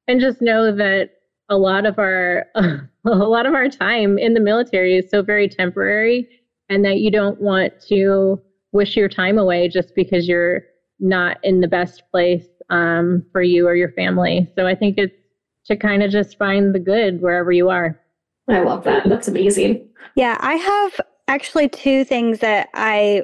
[0.09, 1.11] and just know that
[1.49, 5.47] a lot of our a lot of our time in the military is so very
[5.47, 6.27] temporary
[6.69, 8.41] and that you don't want to
[8.73, 10.63] wish your time away just because you're
[10.99, 14.51] not in the best place um, for you or your family.
[14.55, 15.15] So i think it's
[15.65, 17.99] to kind of just find the good wherever you are.
[18.49, 19.07] I love that.
[19.07, 19.87] That's amazing.
[20.15, 23.23] Yeah i have actually two things that i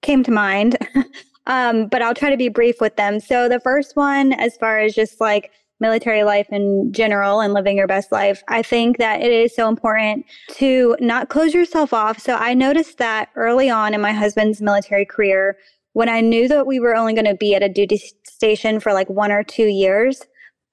[0.00, 0.78] came to mind
[1.46, 3.20] um, but i'll try to be brief with them.
[3.20, 5.50] So the first one as far as just like
[5.80, 9.68] military life in general and living your best life, I think that it is so
[9.68, 12.18] important to not close yourself off.
[12.18, 15.56] So I noticed that early on in my husband's military career,
[15.92, 18.92] when I knew that we were only going to be at a duty station for
[18.92, 20.22] like one or two years,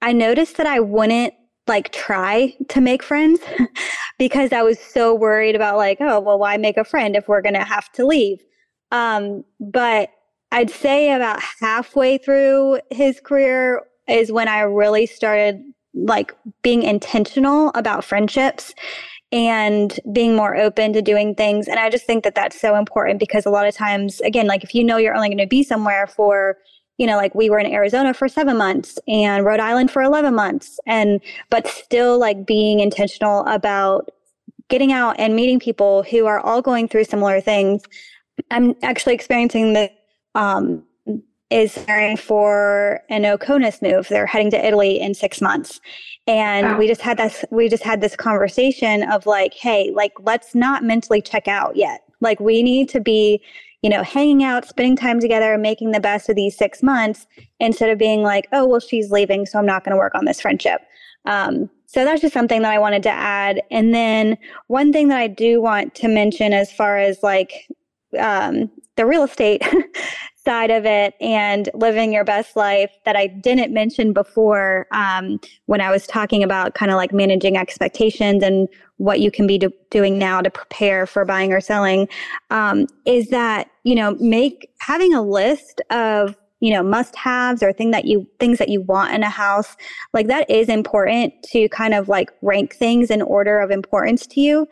[0.00, 1.34] I noticed that I wouldn't
[1.68, 3.40] like try to make friends
[4.18, 7.42] because I was so worried about like, oh, well, why make a friend if we're
[7.42, 8.38] going to have to leave?
[8.90, 10.10] Um, but
[10.50, 15.62] I'd say about halfway through his career, is when I really started
[15.94, 18.74] like being intentional about friendships
[19.30, 21.66] and being more open to doing things.
[21.66, 24.62] And I just think that that's so important because a lot of times, again, like
[24.62, 26.58] if you know you're only going to be somewhere for,
[26.98, 30.34] you know, like we were in Arizona for seven months and Rhode Island for 11
[30.34, 34.10] months, and but still like being intentional about
[34.68, 37.82] getting out and meeting people who are all going through similar things.
[38.50, 39.90] I'm actually experiencing the
[40.34, 40.84] um,
[41.52, 44.08] is preparing for an OCONUS move.
[44.08, 45.80] They're heading to Italy in six months.
[46.26, 46.78] And wow.
[46.78, 50.82] we just had this we just had this conversation of like, hey, like let's not
[50.82, 52.04] mentally check out yet.
[52.20, 53.42] Like we need to be,
[53.82, 57.26] you know, hanging out, spending time together, making the best of these six months
[57.60, 60.24] instead of being like, oh, well, she's leaving, so I'm not going to work on
[60.24, 60.80] this friendship.
[61.26, 63.60] Um, so that's just something that I wanted to add.
[63.70, 64.38] And then
[64.68, 67.66] one thing that I do want to mention as far as like
[68.18, 69.62] um, the real estate
[70.44, 75.80] side of it and living your best life that I didn't mention before um, when
[75.80, 79.72] I was talking about kind of like managing expectations and what you can be do-
[79.90, 82.08] doing now to prepare for buying or selling
[82.50, 87.72] um, is that you know make having a list of you know must haves or
[87.72, 89.76] thing that you things that you want in a house
[90.12, 94.40] like that is important to kind of like rank things in order of importance to
[94.40, 94.66] you.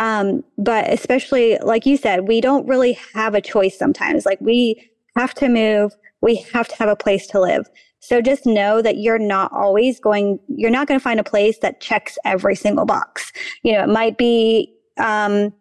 [0.00, 4.24] Um, but especially like you said we don't really have a choice sometimes.
[4.26, 5.92] Like we have to move.
[6.20, 7.68] We have to have a place to live.
[8.00, 11.58] So just know that you're not always going, you're not going to find a place
[11.58, 13.32] that checks every single box.
[13.62, 15.52] You know, it might be um,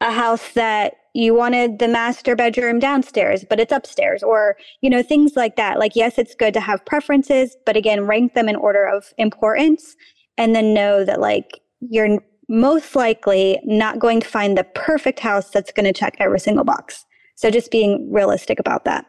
[0.00, 5.02] a house that you wanted the master bedroom downstairs, but it's upstairs, or, you know,
[5.02, 5.78] things like that.
[5.78, 9.94] Like, yes, it's good to have preferences, but again, rank them in order of importance
[10.36, 15.50] and then know that, like, you're most likely not going to find the perfect house
[15.50, 17.06] that's going to check every single box.
[17.34, 19.06] So just being realistic about that.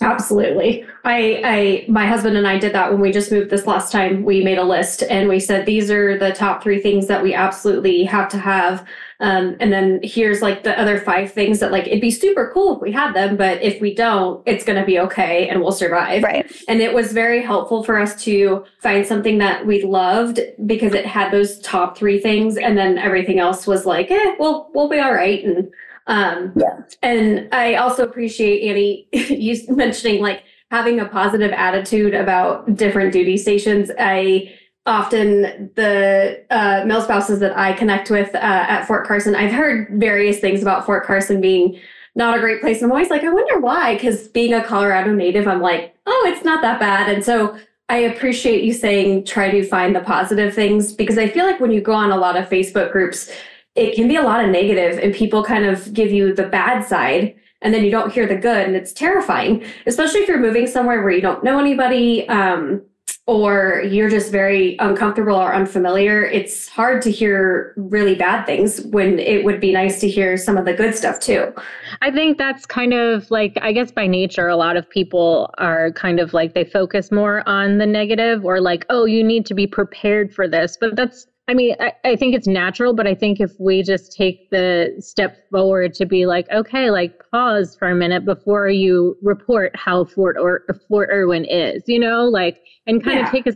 [0.00, 0.84] Absolutely.
[1.04, 4.24] I, I, my husband and I did that when we just moved this last time.
[4.24, 7.34] We made a list and we said, these are the top three things that we
[7.34, 8.86] absolutely have to have.
[9.20, 12.76] Um, and then here's like the other five things that like, it'd be super cool
[12.76, 15.70] if we had them, but if we don't, it's going to be okay and we'll
[15.70, 16.24] survive.
[16.24, 16.50] Right.
[16.66, 21.06] And it was very helpful for us to find something that we loved because it
[21.06, 22.56] had those top three things.
[22.56, 25.44] And then everything else was like, eh, we'll, we'll be all right.
[25.44, 25.72] And
[26.06, 26.80] um, yeah.
[27.02, 33.36] And I also appreciate Annie you mentioning like having a positive attitude about different duty
[33.36, 33.90] stations.
[33.98, 34.52] I
[34.86, 39.88] often the uh, male spouses that I connect with uh, at Fort Carson, I've heard
[40.00, 41.78] various things about Fort Carson being
[42.14, 42.78] not a great place.
[42.78, 43.94] And I'm always like, I wonder why.
[43.94, 47.08] Because being a Colorado native, I'm like, oh, it's not that bad.
[47.08, 47.56] And so
[47.88, 51.70] I appreciate you saying try to find the positive things because I feel like when
[51.70, 53.30] you go on a lot of Facebook groups,
[53.74, 56.84] it can be a lot of negative and people kind of give you the bad
[56.84, 60.66] side and then you don't hear the good and it's terrifying especially if you're moving
[60.66, 62.82] somewhere where you don't know anybody um,
[63.26, 69.18] or you're just very uncomfortable or unfamiliar it's hard to hear really bad things when
[69.18, 71.52] it would be nice to hear some of the good stuff too.
[72.00, 75.92] I think that's kind of like i guess by nature a lot of people are
[75.92, 79.54] kind of like they focus more on the negative or like oh you need to
[79.54, 83.14] be prepared for this but that's I mean, I, I, think it's natural, but I
[83.14, 87.88] think if we just take the step forward to be like, okay, like pause for
[87.88, 93.02] a minute before you report how Fort or Fort Irwin is, you know, like, and
[93.02, 93.26] kind yeah.
[93.26, 93.52] of take a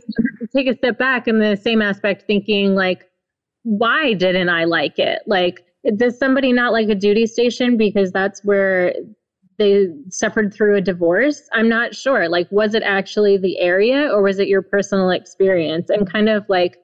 [0.55, 3.05] take a step back in the same aspect, thinking like,
[3.63, 5.21] why didn't I like it?
[5.25, 5.63] Like,
[5.95, 8.93] does somebody not like a duty station because that's where
[9.59, 11.41] they suffered through a divorce?
[11.53, 12.27] I'm not sure.
[12.27, 15.89] Like, was it actually the area or was it your personal experience?
[15.89, 16.77] And kind of like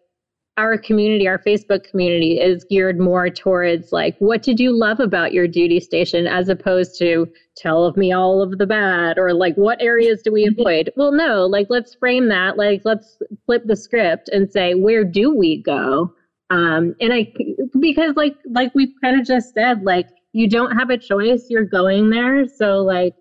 [0.57, 5.33] our community, our Facebook community is geared more towards like, what did you love about
[5.33, 7.27] your duty station as opposed to
[7.57, 10.61] tell of me all of the bad or like, what areas do we mm-hmm.
[10.61, 10.91] avoid?
[10.95, 12.55] Well, no, like, let's frame that.
[12.55, 16.13] Like, let's flip the script and say, where do we go?
[16.51, 17.33] Um, and I,
[17.79, 21.65] because like, like we kind of just said, like, you don't have a choice, you're
[21.65, 22.47] going there.
[22.47, 23.15] So, like,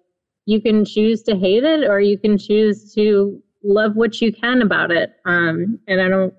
[0.44, 4.60] you can choose to hate it or you can choose to love what you can
[4.60, 5.14] about it.
[5.24, 6.34] Um, and I don't,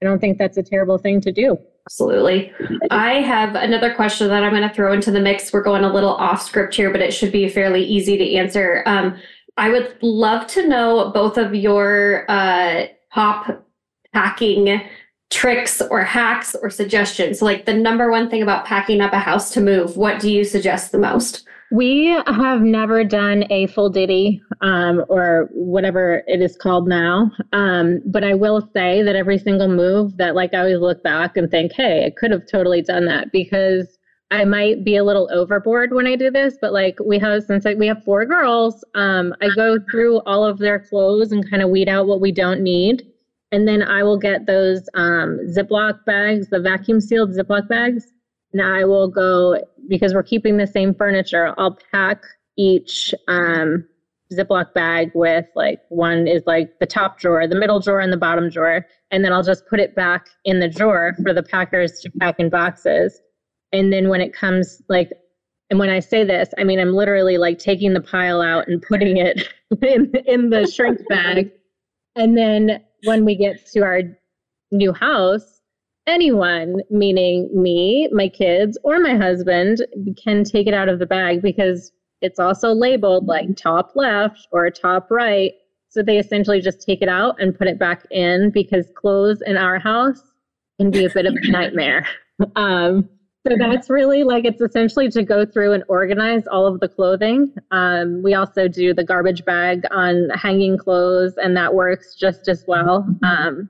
[0.00, 1.58] I don't think that's a terrible thing to do.
[1.86, 2.52] Absolutely.
[2.90, 5.52] I have another question that I'm going to throw into the mix.
[5.52, 8.82] We're going a little off script here, but it should be fairly easy to answer.
[8.86, 9.18] Um,
[9.56, 13.66] I would love to know both of your uh, top
[14.12, 14.82] packing
[15.30, 17.42] tricks or hacks or suggestions.
[17.42, 20.44] Like the number one thing about packing up a house to move, what do you
[20.44, 21.46] suggest the most?
[21.70, 27.30] We have never done a full DITY um, or whatever it is called now.
[27.52, 31.36] Um, but I will say that every single move that, like, I always look back
[31.36, 33.98] and think, hey, I could have totally done that because
[34.30, 36.56] I might be a little overboard when I do this.
[36.58, 40.58] But like, we have, since we have four girls, um, I go through all of
[40.58, 43.06] their clothes and kind of weed out what we don't need.
[43.52, 48.12] And then I will get those um, Ziploc bags, the vacuum sealed Ziploc bags
[48.52, 51.54] and I will go because we're keeping the same furniture.
[51.58, 52.22] I'll pack
[52.56, 53.86] each um,
[54.32, 58.18] Ziploc bag with like one is like the top drawer, the middle drawer, and the
[58.18, 62.00] bottom drawer, and then I'll just put it back in the drawer for the packers
[62.00, 63.20] to pack in boxes.
[63.72, 65.12] And then when it comes like,
[65.70, 68.82] and when I say this, I mean I'm literally like taking the pile out and
[68.82, 69.48] putting it
[69.82, 71.50] in in the shrink bag.
[72.16, 74.02] And then when we get to our
[74.72, 75.57] new house,
[76.08, 79.86] anyone, meaning me, my kids, or my husband,
[80.22, 84.68] can take it out of the bag because it's also labeled like top left or
[84.70, 85.52] top right.
[85.88, 89.56] So they essentially just take it out and put it back in because clothes in
[89.56, 90.20] our house
[90.78, 92.06] can be a bit of a nightmare.
[92.54, 93.08] Um,
[93.48, 97.52] so that's really like it's essentially to go through and organize all of the clothing.
[97.72, 102.64] Um, we also do the garbage bag on hanging clothes, and that works just as
[102.68, 103.08] well.
[103.24, 103.68] Um,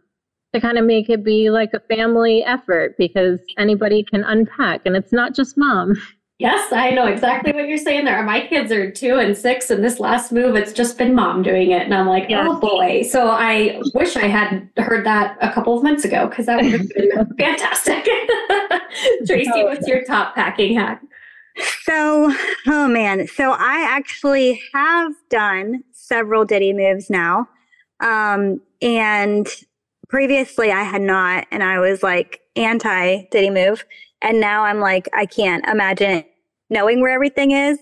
[0.55, 4.97] to kind of make it be like a family effort because anybody can unpack and
[4.97, 5.95] it's not just mom.
[6.41, 8.23] Yes, I know exactly what you're saying there.
[8.23, 11.73] My kids are two and six, and this last move, it's just been mom doing
[11.73, 11.83] it.
[11.83, 12.47] And I'm like, yes.
[12.49, 13.03] oh boy.
[13.03, 16.71] So I wish I had heard that a couple of months ago because that would
[16.71, 18.05] have been fantastic.
[19.27, 21.03] Tracey, what's your top packing hack?
[21.83, 22.33] So,
[22.69, 23.27] oh man.
[23.27, 27.49] So I actually have done several DITY moves now.
[27.99, 29.49] Um, and
[30.09, 33.85] previously I had not, and I was like anti DITY Move.
[34.21, 36.25] And now I'm like, I can't imagine
[36.71, 37.79] knowing where everything is.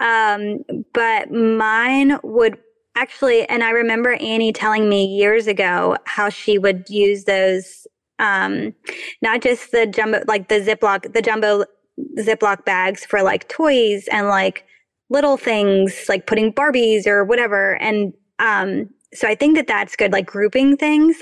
[0.00, 0.58] Um,
[0.92, 2.58] but mine would
[2.96, 7.86] actually, and I remember Annie telling me years ago how she would use those,
[8.18, 8.74] um,
[9.22, 11.64] not just the jumbo, like the Ziploc, the jumbo
[12.18, 14.64] Ziploc bags for like toys and like
[15.08, 17.74] little things like putting Barbies or whatever.
[17.80, 21.16] And um, so I think that that's good, like grouping things.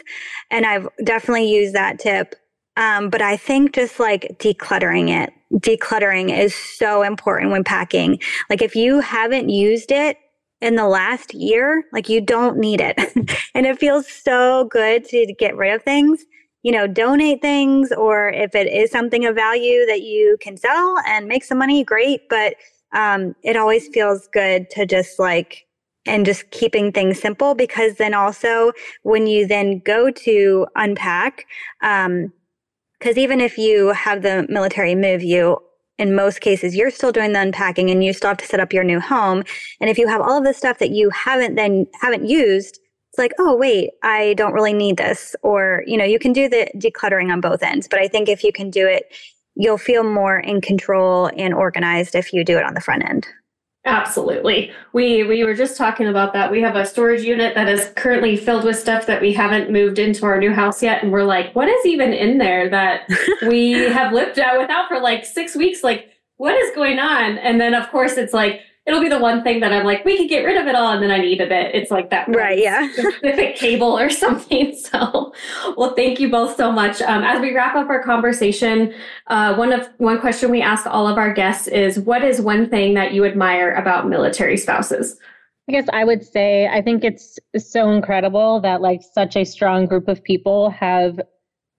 [0.50, 2.34] And I've definitely used that tip.
[2.76, 8.18] Um, but I think just like decluttering it, decluttering is so important when packing.
[8.50, 10.16] Like if you haven't used it
[10.60, 12.98] in the last year, like you don't need it.
[13.54, 16.24] and it feels so good to get rid of things
[16.64, 20.96] you know, donate things, or if it is something of value that you can sell
[21.06, 22.22] and make some money, great.
[22.30, 22.56] But
[22.92, 25.66] um, it always feels good to just like,
[26.06, 31.46] and just keeping things simple because then also when you then go to unpack,
[31.82, 32.32] um,
[32.98, 35.58] because even if you have the military move you,
[35.98, 38.72] in most cases, you're still doing the unpacking and you still have to set up
[38.72, 39.44] your new home.
[39.80, 42.80] And if you have all of the stuff that you haven't then haven't used,
[43.10, 45.36] it's like, oh, wait, I don't really need this.
[45.42, 47.86] Or, you know, you can do the decluttering on both ends.
[47.86, 49.04] But I think if you can do it,
[49.54, 53.28] you'll feel more in control and organized if you do it on the front end.
[53.86, 54.72] Absolutely.
[54.94, 56.50] We we were just talking about that.
[56.50, 59.98] We have a storage unit that is currently filled with stuff that we haven't moved
[59.98, 63.08] into our new house yet and we're like, what is even in there that
[63.46, 67.36] we have lived out without for like 6 weeks like what is going on?
[67.38, 70.16] And then of course it's like it'll be the one thing that I'm like, we
[70.16, 71.74] could get rid of it all, and then I need a bit.
[71.74, 74.76] It's like that right, yeah, specific cable or something.
[74.76, 75.32] So,
[75.76, 77.00] well, thank you both so much.
[77.02, 78.94] Um, as we wrap up our conversation,
[79.28, 82.68] uh, one of one question we ask all of our guests is, what is one
[82.68, 85.18] thing that you admire about military spouses?
[85.68, 89.86] I guess I would say I think it's so incredible that like such a strong
[89.86, 91.18] group of people have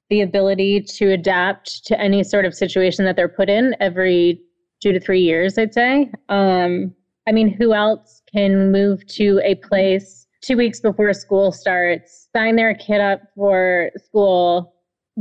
[0.10, 4.41] the ability to adapt to any sort of situation that they're put in every
[4.86, 6.12] two to three years, I'd say.
[6.30, 6.94] Um,
[7.28, 12.56] I mean, who else can move to a place two weeks before school starts, sign
[12.56, 14.76] their kid up for school,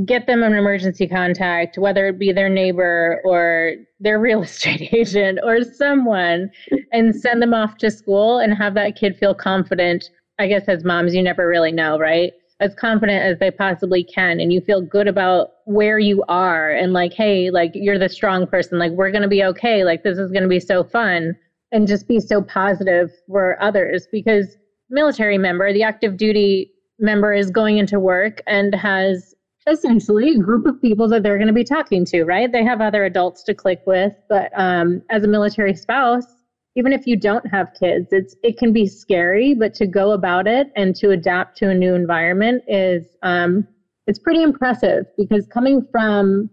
[0.05, 5.39] get them an emergency contact, whether it be their neighbor or their real estate agent
[5.43, 6.51] or someone,
[6.93, 10.11] and send them off to school and have that kid feel confident.
[10.39, 12.35] I guess as moms, you never really know, right?
[12.61, 16.93] As confident as they possibly can and you feel good about where you are and
[16.93, 20.19] like hey like you're the strong person like we're going to be okay like this
[20.19, 21.37] is going to be so fun
[21.73, 24.57] and just be so positive for others because
[24.89, 29.35] military member the active duty member is going into work and has
[29.67, 32.53] essentially a group of people that they're going to be talking to right?
[32.53, 36.34] They have other adults to click with but um, as a military spouse
[36.77, 40.47] even if you don't have kids it's it can be scary but to go about
[40.47, 43.66] it and to adapt to a new environment is um,
[44.07, 46.51] it's pretty impressive because coming from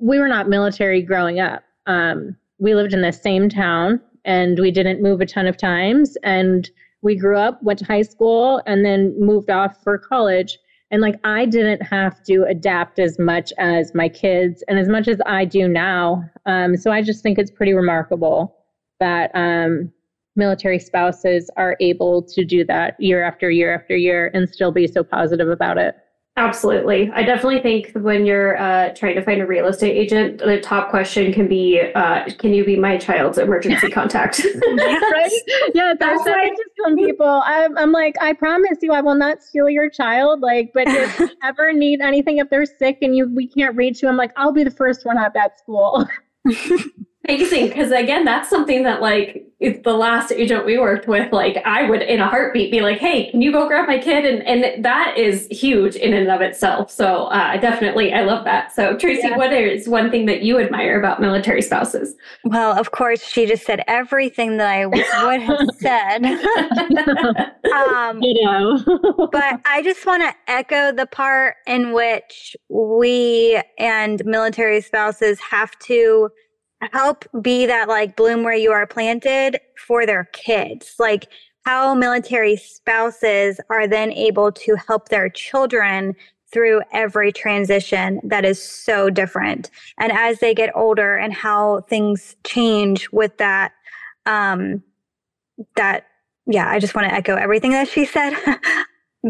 [0.00, 1.62] we were not military growing up.
[1.86, 6.16] Um, we lived in the same town and we didn't move a ton of times
[6.22, 6.70] and
[7.02, 10.58] we grew up went to high school and then moved off for college.
[10.90, 15.08] And like i didn't have to adapt as much as my kids and as much
[15.08, 16.22] as i do now.
[16.46, 18.56] Um, so i just think it's pretty remarkable
[19.00, 19.92] that um,
[20.36, 24.86] military spouses are able to do that year after year after year and still be
[24.86, 25.96] so positive about it.
[26.36, 27.12] Absolutely.
[27.14, 30.90] I definitely think when you're uh, trying to find a real estate agent, the top
[30.90, 34.42] question can be uh, Can you be my child's emergency contact?
[34.42, 35.30] right?
[35.74, 37.40] Yeah, that's what I just some people.
[37.44, 40.40] I'm, I'm like, I promise you, I will not steal your child.
[40.40, 44.02] Like, but if you ever need anything, if they're sick and you we can't reach
[44.02, 46.08] you, I'm like, I'll be the first one up at that school.
[47.26, 51.88] Amazing, because again, that's something that like the last agent we worked with, like I
[51.88, 54.84] would in a heartbeat be like, "Hey, can you go grab my kid?" And and
[54.84, 56.90] that is huge in and of itself.
[56.90, 58.74] So uh, definitely, I love that.
[58.74, 59.36] So Tracey, yeah.
[59.36, 62.14] what is one thing that you admire about military spouses?
[62.44, 64.86] Well, of course, she just said everything that I
[65.24, 66.24] would have said.
[67.72, 74.22] um, you know, but I just want to echo the part in which we and
[74.26, 76.28] military spouses have to
[76.92, 80.94] help be that like bloom where you are planted for their kids.
[80.98, 81.28] Like
[81.64, 86.14] how military spouses are then able to help their children
[86.52, 89.70] through every transition that is so different.
[89.98, 93.72] And as they get older and how things change with that,
[94.24, 94.82] um,
[95.74, 96.06] that,
[96.46, 98.34] yeah, I just want to echo everything that she said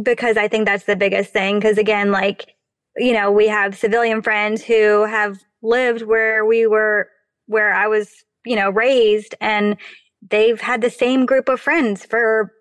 [0.02, 1.58] because I think that's the biggest thing.
[1.58, 2.54] Because again, like,
[2.96, 7.08] you know, we have civilian friends who have lived where we were
[7.46, 8.10] where I was,
[8.44, 9.76] you know, raised and
[10.30, 12.52] they've had the same group of friends for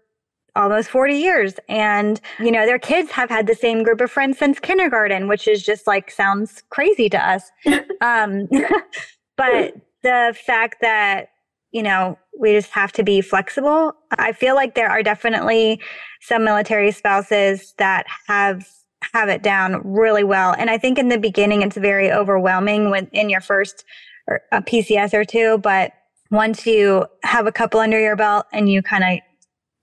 [0.56, 1.56] almost 40 years.
[1.68, 5.48] And you know their kids have had the same group of friends since kindergarten which
[5.48, 7.52] is just like sounds crazy to us.
[8.02, 8.48] Um
[9.38, 9.74] but
[10.04, 11.30] the fact that
[11.72, 15.80] you know we just have to be flexible i feel like there are definitely
[16.22, 18.68] some military spouses that have
[19.14, 20.54] have it down really well.
[20.58, 23.86] And i think in the beginning it's very overwhelming when in your first
[24.28, 25.94] or a PCS or two, but
[26.32, 29.20] once you have a couple under your belt and you kind of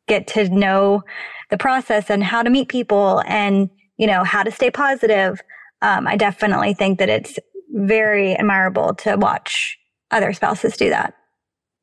[0.08, 1.02] get to know
[1.50, 5.40] the process and how to meet people and you know how to stay positive
[5.82, 7.38] um, i definitely think that it's
[7.72, 9.78] very admirable to watch
[10.10, 11.14] other spouses do that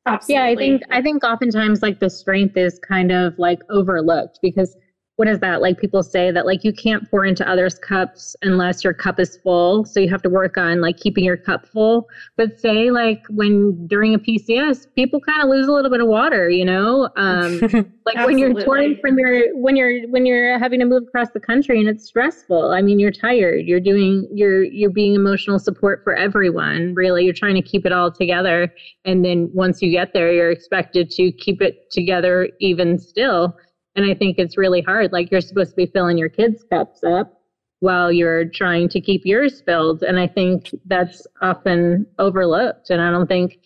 [0.04, 0.34] Absolutely.
[0.34, 4.76] yeah i think i think oftentimes like the strength is kind of like overlooked because
[5.18, 5.60] what is that?
[5.60, 9.36] Like people say that like you can't pour into others cups unless your cup is
[9.38, 9.84] full.
[9.84, 12.08] So you have to work on like keeping your cup full.
[12.36, 16.06] But say like when during a pcs people kind of lose a little bit of
[16.06, 17.10] water you know?
[17.16, 17.58] Um
[18.06, 21.40] like when you're touring from your when you're when you're having to move across the
[21.40, 22.70] country and it's stressful.
[22.70, 23.66] I mean you're tired.
[23.66, 27.24] You're doing you're you're being emotional support for everyone really.
[27.24, 28.72] You're trying to keep it all together.
[29.04, 33.56] And then once you get there you're expected to keep it together even still
[33.98, 35.12] and I think it's really hard.
[35.12, 37.40] Like you're supposed to be filling your kids' cups up
[37.80, 40.04] while you're trying to keep yours filled.
[40.04, 42.90] And I think that's often overlooked.
[42.90, 43.58] And I don't think,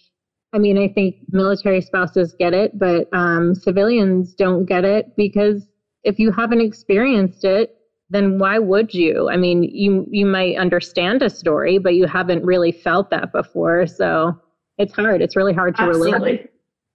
[0.55, 5.69] I mean, I think military spouses get it, but um, civilians don't get it because
[6.03, 7.77] if you haven't experienced it,
[8.09, 9.29] then why would you?
[9.31, 13.87] I mean, you you might understand a story, but you haven't really felt that before.
[13.87, 14.39] So
[14.79, 15.21] it's hard.
[15.21, 16.13] It's really hard to Absolutely.
[16.13, 16.52] relate.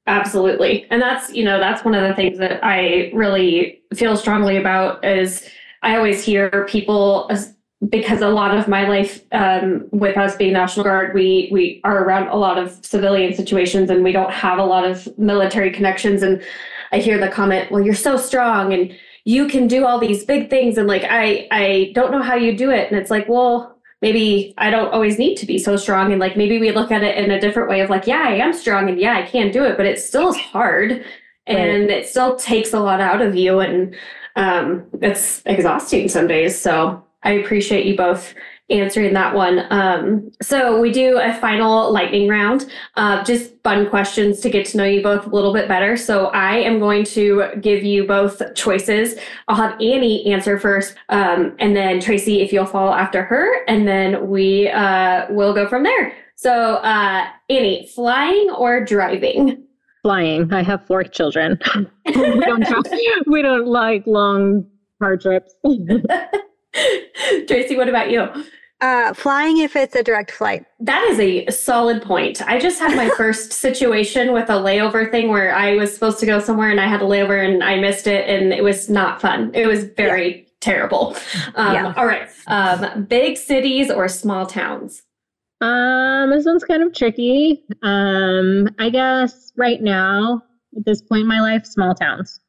[0.07, 0.87] Absolutely.
[0.89, 5.03] And that's, you know, that's one of the things that I really feel strongly about
[5.03, 5.47] is
[5.83, 7.29] I always hear people
[7.89, 12.03] because a lot of my life um, with us being National Guard, we we are
[12.03, 16.23] around a lot of civilian situations and we don't have a lot of military connections.
[16.23, 16.41] And
[16.93, 18.95] I hear the comment, well, you're so strong and
[19.25, 20.77] you can do all these big things.
[20.77, 22.89] And like, I, I don't know how you do it.
[22.89, 26.11] And it's like, well, maybe I don't always need to be so strong.
[26.11, 28.33] And like maybe we look at it in a different way of like, yeah, I
[28.33, 31.03] am strong and yeah, I can do it, but it still is hard
[31.47, 31.89] and right.
[31.89, 33.95] it still takes a lot out of you and
[34.35, 36.59] um, it's exhausting some days.
[36.59, 38.33] So I appreciate you both
[38.69, 39.65] answering that one.
[39.69, 44.77] Um, so we do a final lightning round, uh, just fun questions to get to
[44.77, 45.95] know you both a little bit better.
[45.95, 49.15] So I am going to give you both choices.
[49.47, 53.87] I'll have Annie answer first, um, and then Tracey, if you'll follow after her, and
[53.87, 56.13] then we uh, will go from there.
[56.35, 59.63] So uh, Annie, flying or driving?
[60.03, 60.53] Flying.
[60.53, 61.57] I have four children.
[62.05, 62.85] we don't have,
[63.25, 64.65] we don't like long
[65.01, 65.53] car trips.
[67.47, 68.27] Tracey, what about you?
[68.79, 70.63] Uh, flying if it's a direct flight.
[70.79, 72.43] That is a solid point.
[72.47, 76.27] I just had my first situation with a layover thing where I was supposed to
[76.27, 79.19] go somewhere and I had a layover and I missed it and it was not
[79.19, 79.49] fun.
[79.55, 80.43] It was very yeah.
[80.59, 81.17] terrible.
[81.55, 81.93] Um, yeah.
[81.97, 82.29] All right.
[82.45, 85.01] Um, big cities or small towns?
[85.59, 87.63] Um, this one's kind of tricky.
[87.81, 90.43] Um, I guess right now,
[90.77, 92.39] at this point in my life, small towns.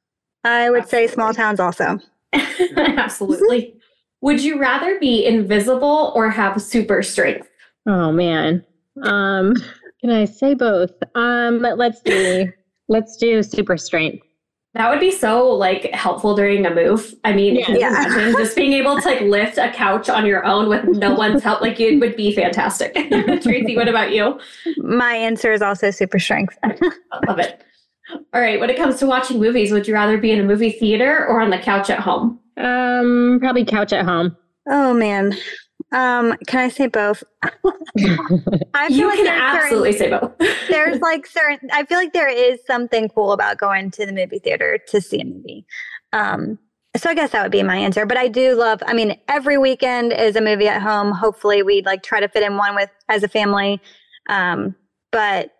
[0.44, 1.08] I would Absolutely.
[1.08, 1.98] say small towns also.
[2.76, 3.77] Absolutely.
[4.20, 7.48] Would you rather be invisible or have super strength?
[7.86, 8.64] Oh man.
[9.02, 9.54] Um
[10.00, 10.92] can I say both?
[11.14, 12.50] Um let's do
[12.88, 14.24] let's do super strength.
[14.74, 17.14] That would be so like helpful during a move.
[17.24, 17.70] I mean, yeah.
[17.70, 18.06] yeah.
[18.06, 21.42] imagine just being able to like lift a couch on your own with no one's
[21.42, 21.60] help?
[21.60, 22.94] Like it would be fantastic.
[23.42, 24.38] Tracey, what about you?
[24.76, 26.56] My answer is also super strength.
[27.26, 27.62] Love it.
[28.32, 28.60] All right.
[28.60, 31.40] When it comes to watching movies, would you rather be in a movie theater or
[31.40, 32.38] on the couch at home?
[32.58, 34.36] Um, probably couch at home.
[34.68, 35.34] Oh man.
[35.92, 37.24] Um, can I say both?
[37.44, 40.58] I feel you like can absolutely certain, say both.
[40.68, 44.38] there's like certain I feel like there is something cool about going to the movie
[44.38, 45.64] theater to see a movie.
[46.12, 46.58] Um,
[46.96, 48.04] so I guess that would be my answer.
[48.06, 51.12] But I do love, I mean, every weekend is a movie at home.
[51.12, 53.80] Hopefully we'd like try to fit in one with as a family.
[54.28, 54.74] Um,
[55.12, 55.50] but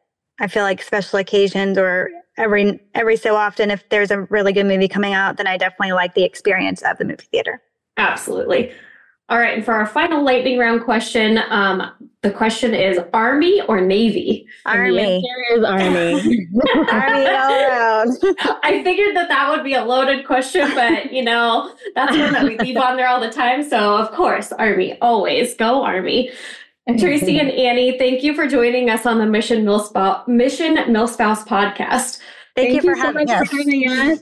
[0.41, 4.67] I feel like special occasions or every every so often if there's a really good
[4.67, 7.63] movie coming out then i definitely like the experience of the movie theater.
[7.97, 8.73] Absolutely.
[9.29, 11.83] All right and for our final lightning round question um,
[12.23, 14.47] the question is army or navy?
[14.65, 15.23] Army.
[15.53, 16.15] is army.
[16.91, 18.17] Army all around.
[18.63, 22.45] I figured that that would be a loaded question but you know that's one that
[22.45, 23.69] we leave on there all the time.
[23.69, 24.99] So of course army.
[25.01, 26.31] Always go army
[26.97, 32.21] Tracey and Annie, thank you for joining us on the Mission MilSpouse, Mission MilSpouse podcast.
[32.57, 33.49] Thank, thank you, for, you having, so us.
[33.49, 34.21] for having us.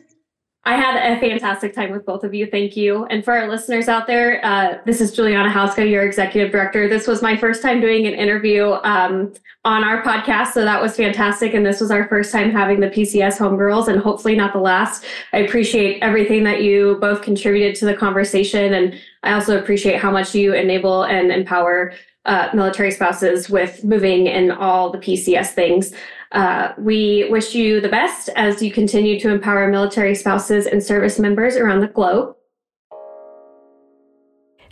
[0.67, 2.45] I had a fantastic time with both of you.
[2.45, 3.05] Thank you.
[3.05, 6.89] And for our listeners out there, uh, this is Juliana Hauska, your executive director.
[6.89, 9.33] This was my first time doing an interview um,
[9.65, 10.49] on our podcast.
[10.49, 11.55] So that was fantastic.
[11.55, 15.05] And this was our first time having the PCS Homegirls and hopefully not the last.
[15.33, 18.75] I appreciate everything that you both contributed to the conversation.
[18.75, 21.93] And I also appreciate how much you enable and empower
[22.27, 25.93] uh, military spouses with moving and all the PCS things.
[26.33, 31.19] Uh, we wish you the best as you continue to empower military spouses and service
[31.19, 32.37] members around the globe.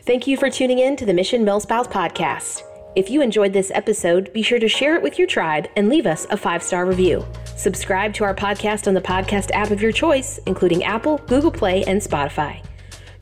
[0.02, 2.62] Thank you for tuning in to the Mission MilSpouse podcast.
[2.94, 6.07] If you enjoyed this episode, be sure to share it with your tribe and leave
[6.07, 7.24] us a five star review.
[7.57, 11.82] Subscribe to our podcast on the podcast app of your choice, including Apple, Google Play,
[11.84, 12.62] and Spotify.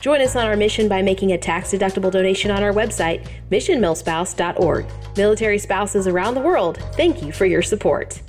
[0.03, 4.85] Join us on our mission by making a tax deductible donation on our website, missionmilspouse.org.
[5.15, 8.21] Military spouses around the world, thank you for your support.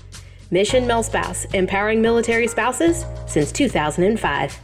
[0.52, 4.60] Mission MilSpouse, empowering military spouses since 2005.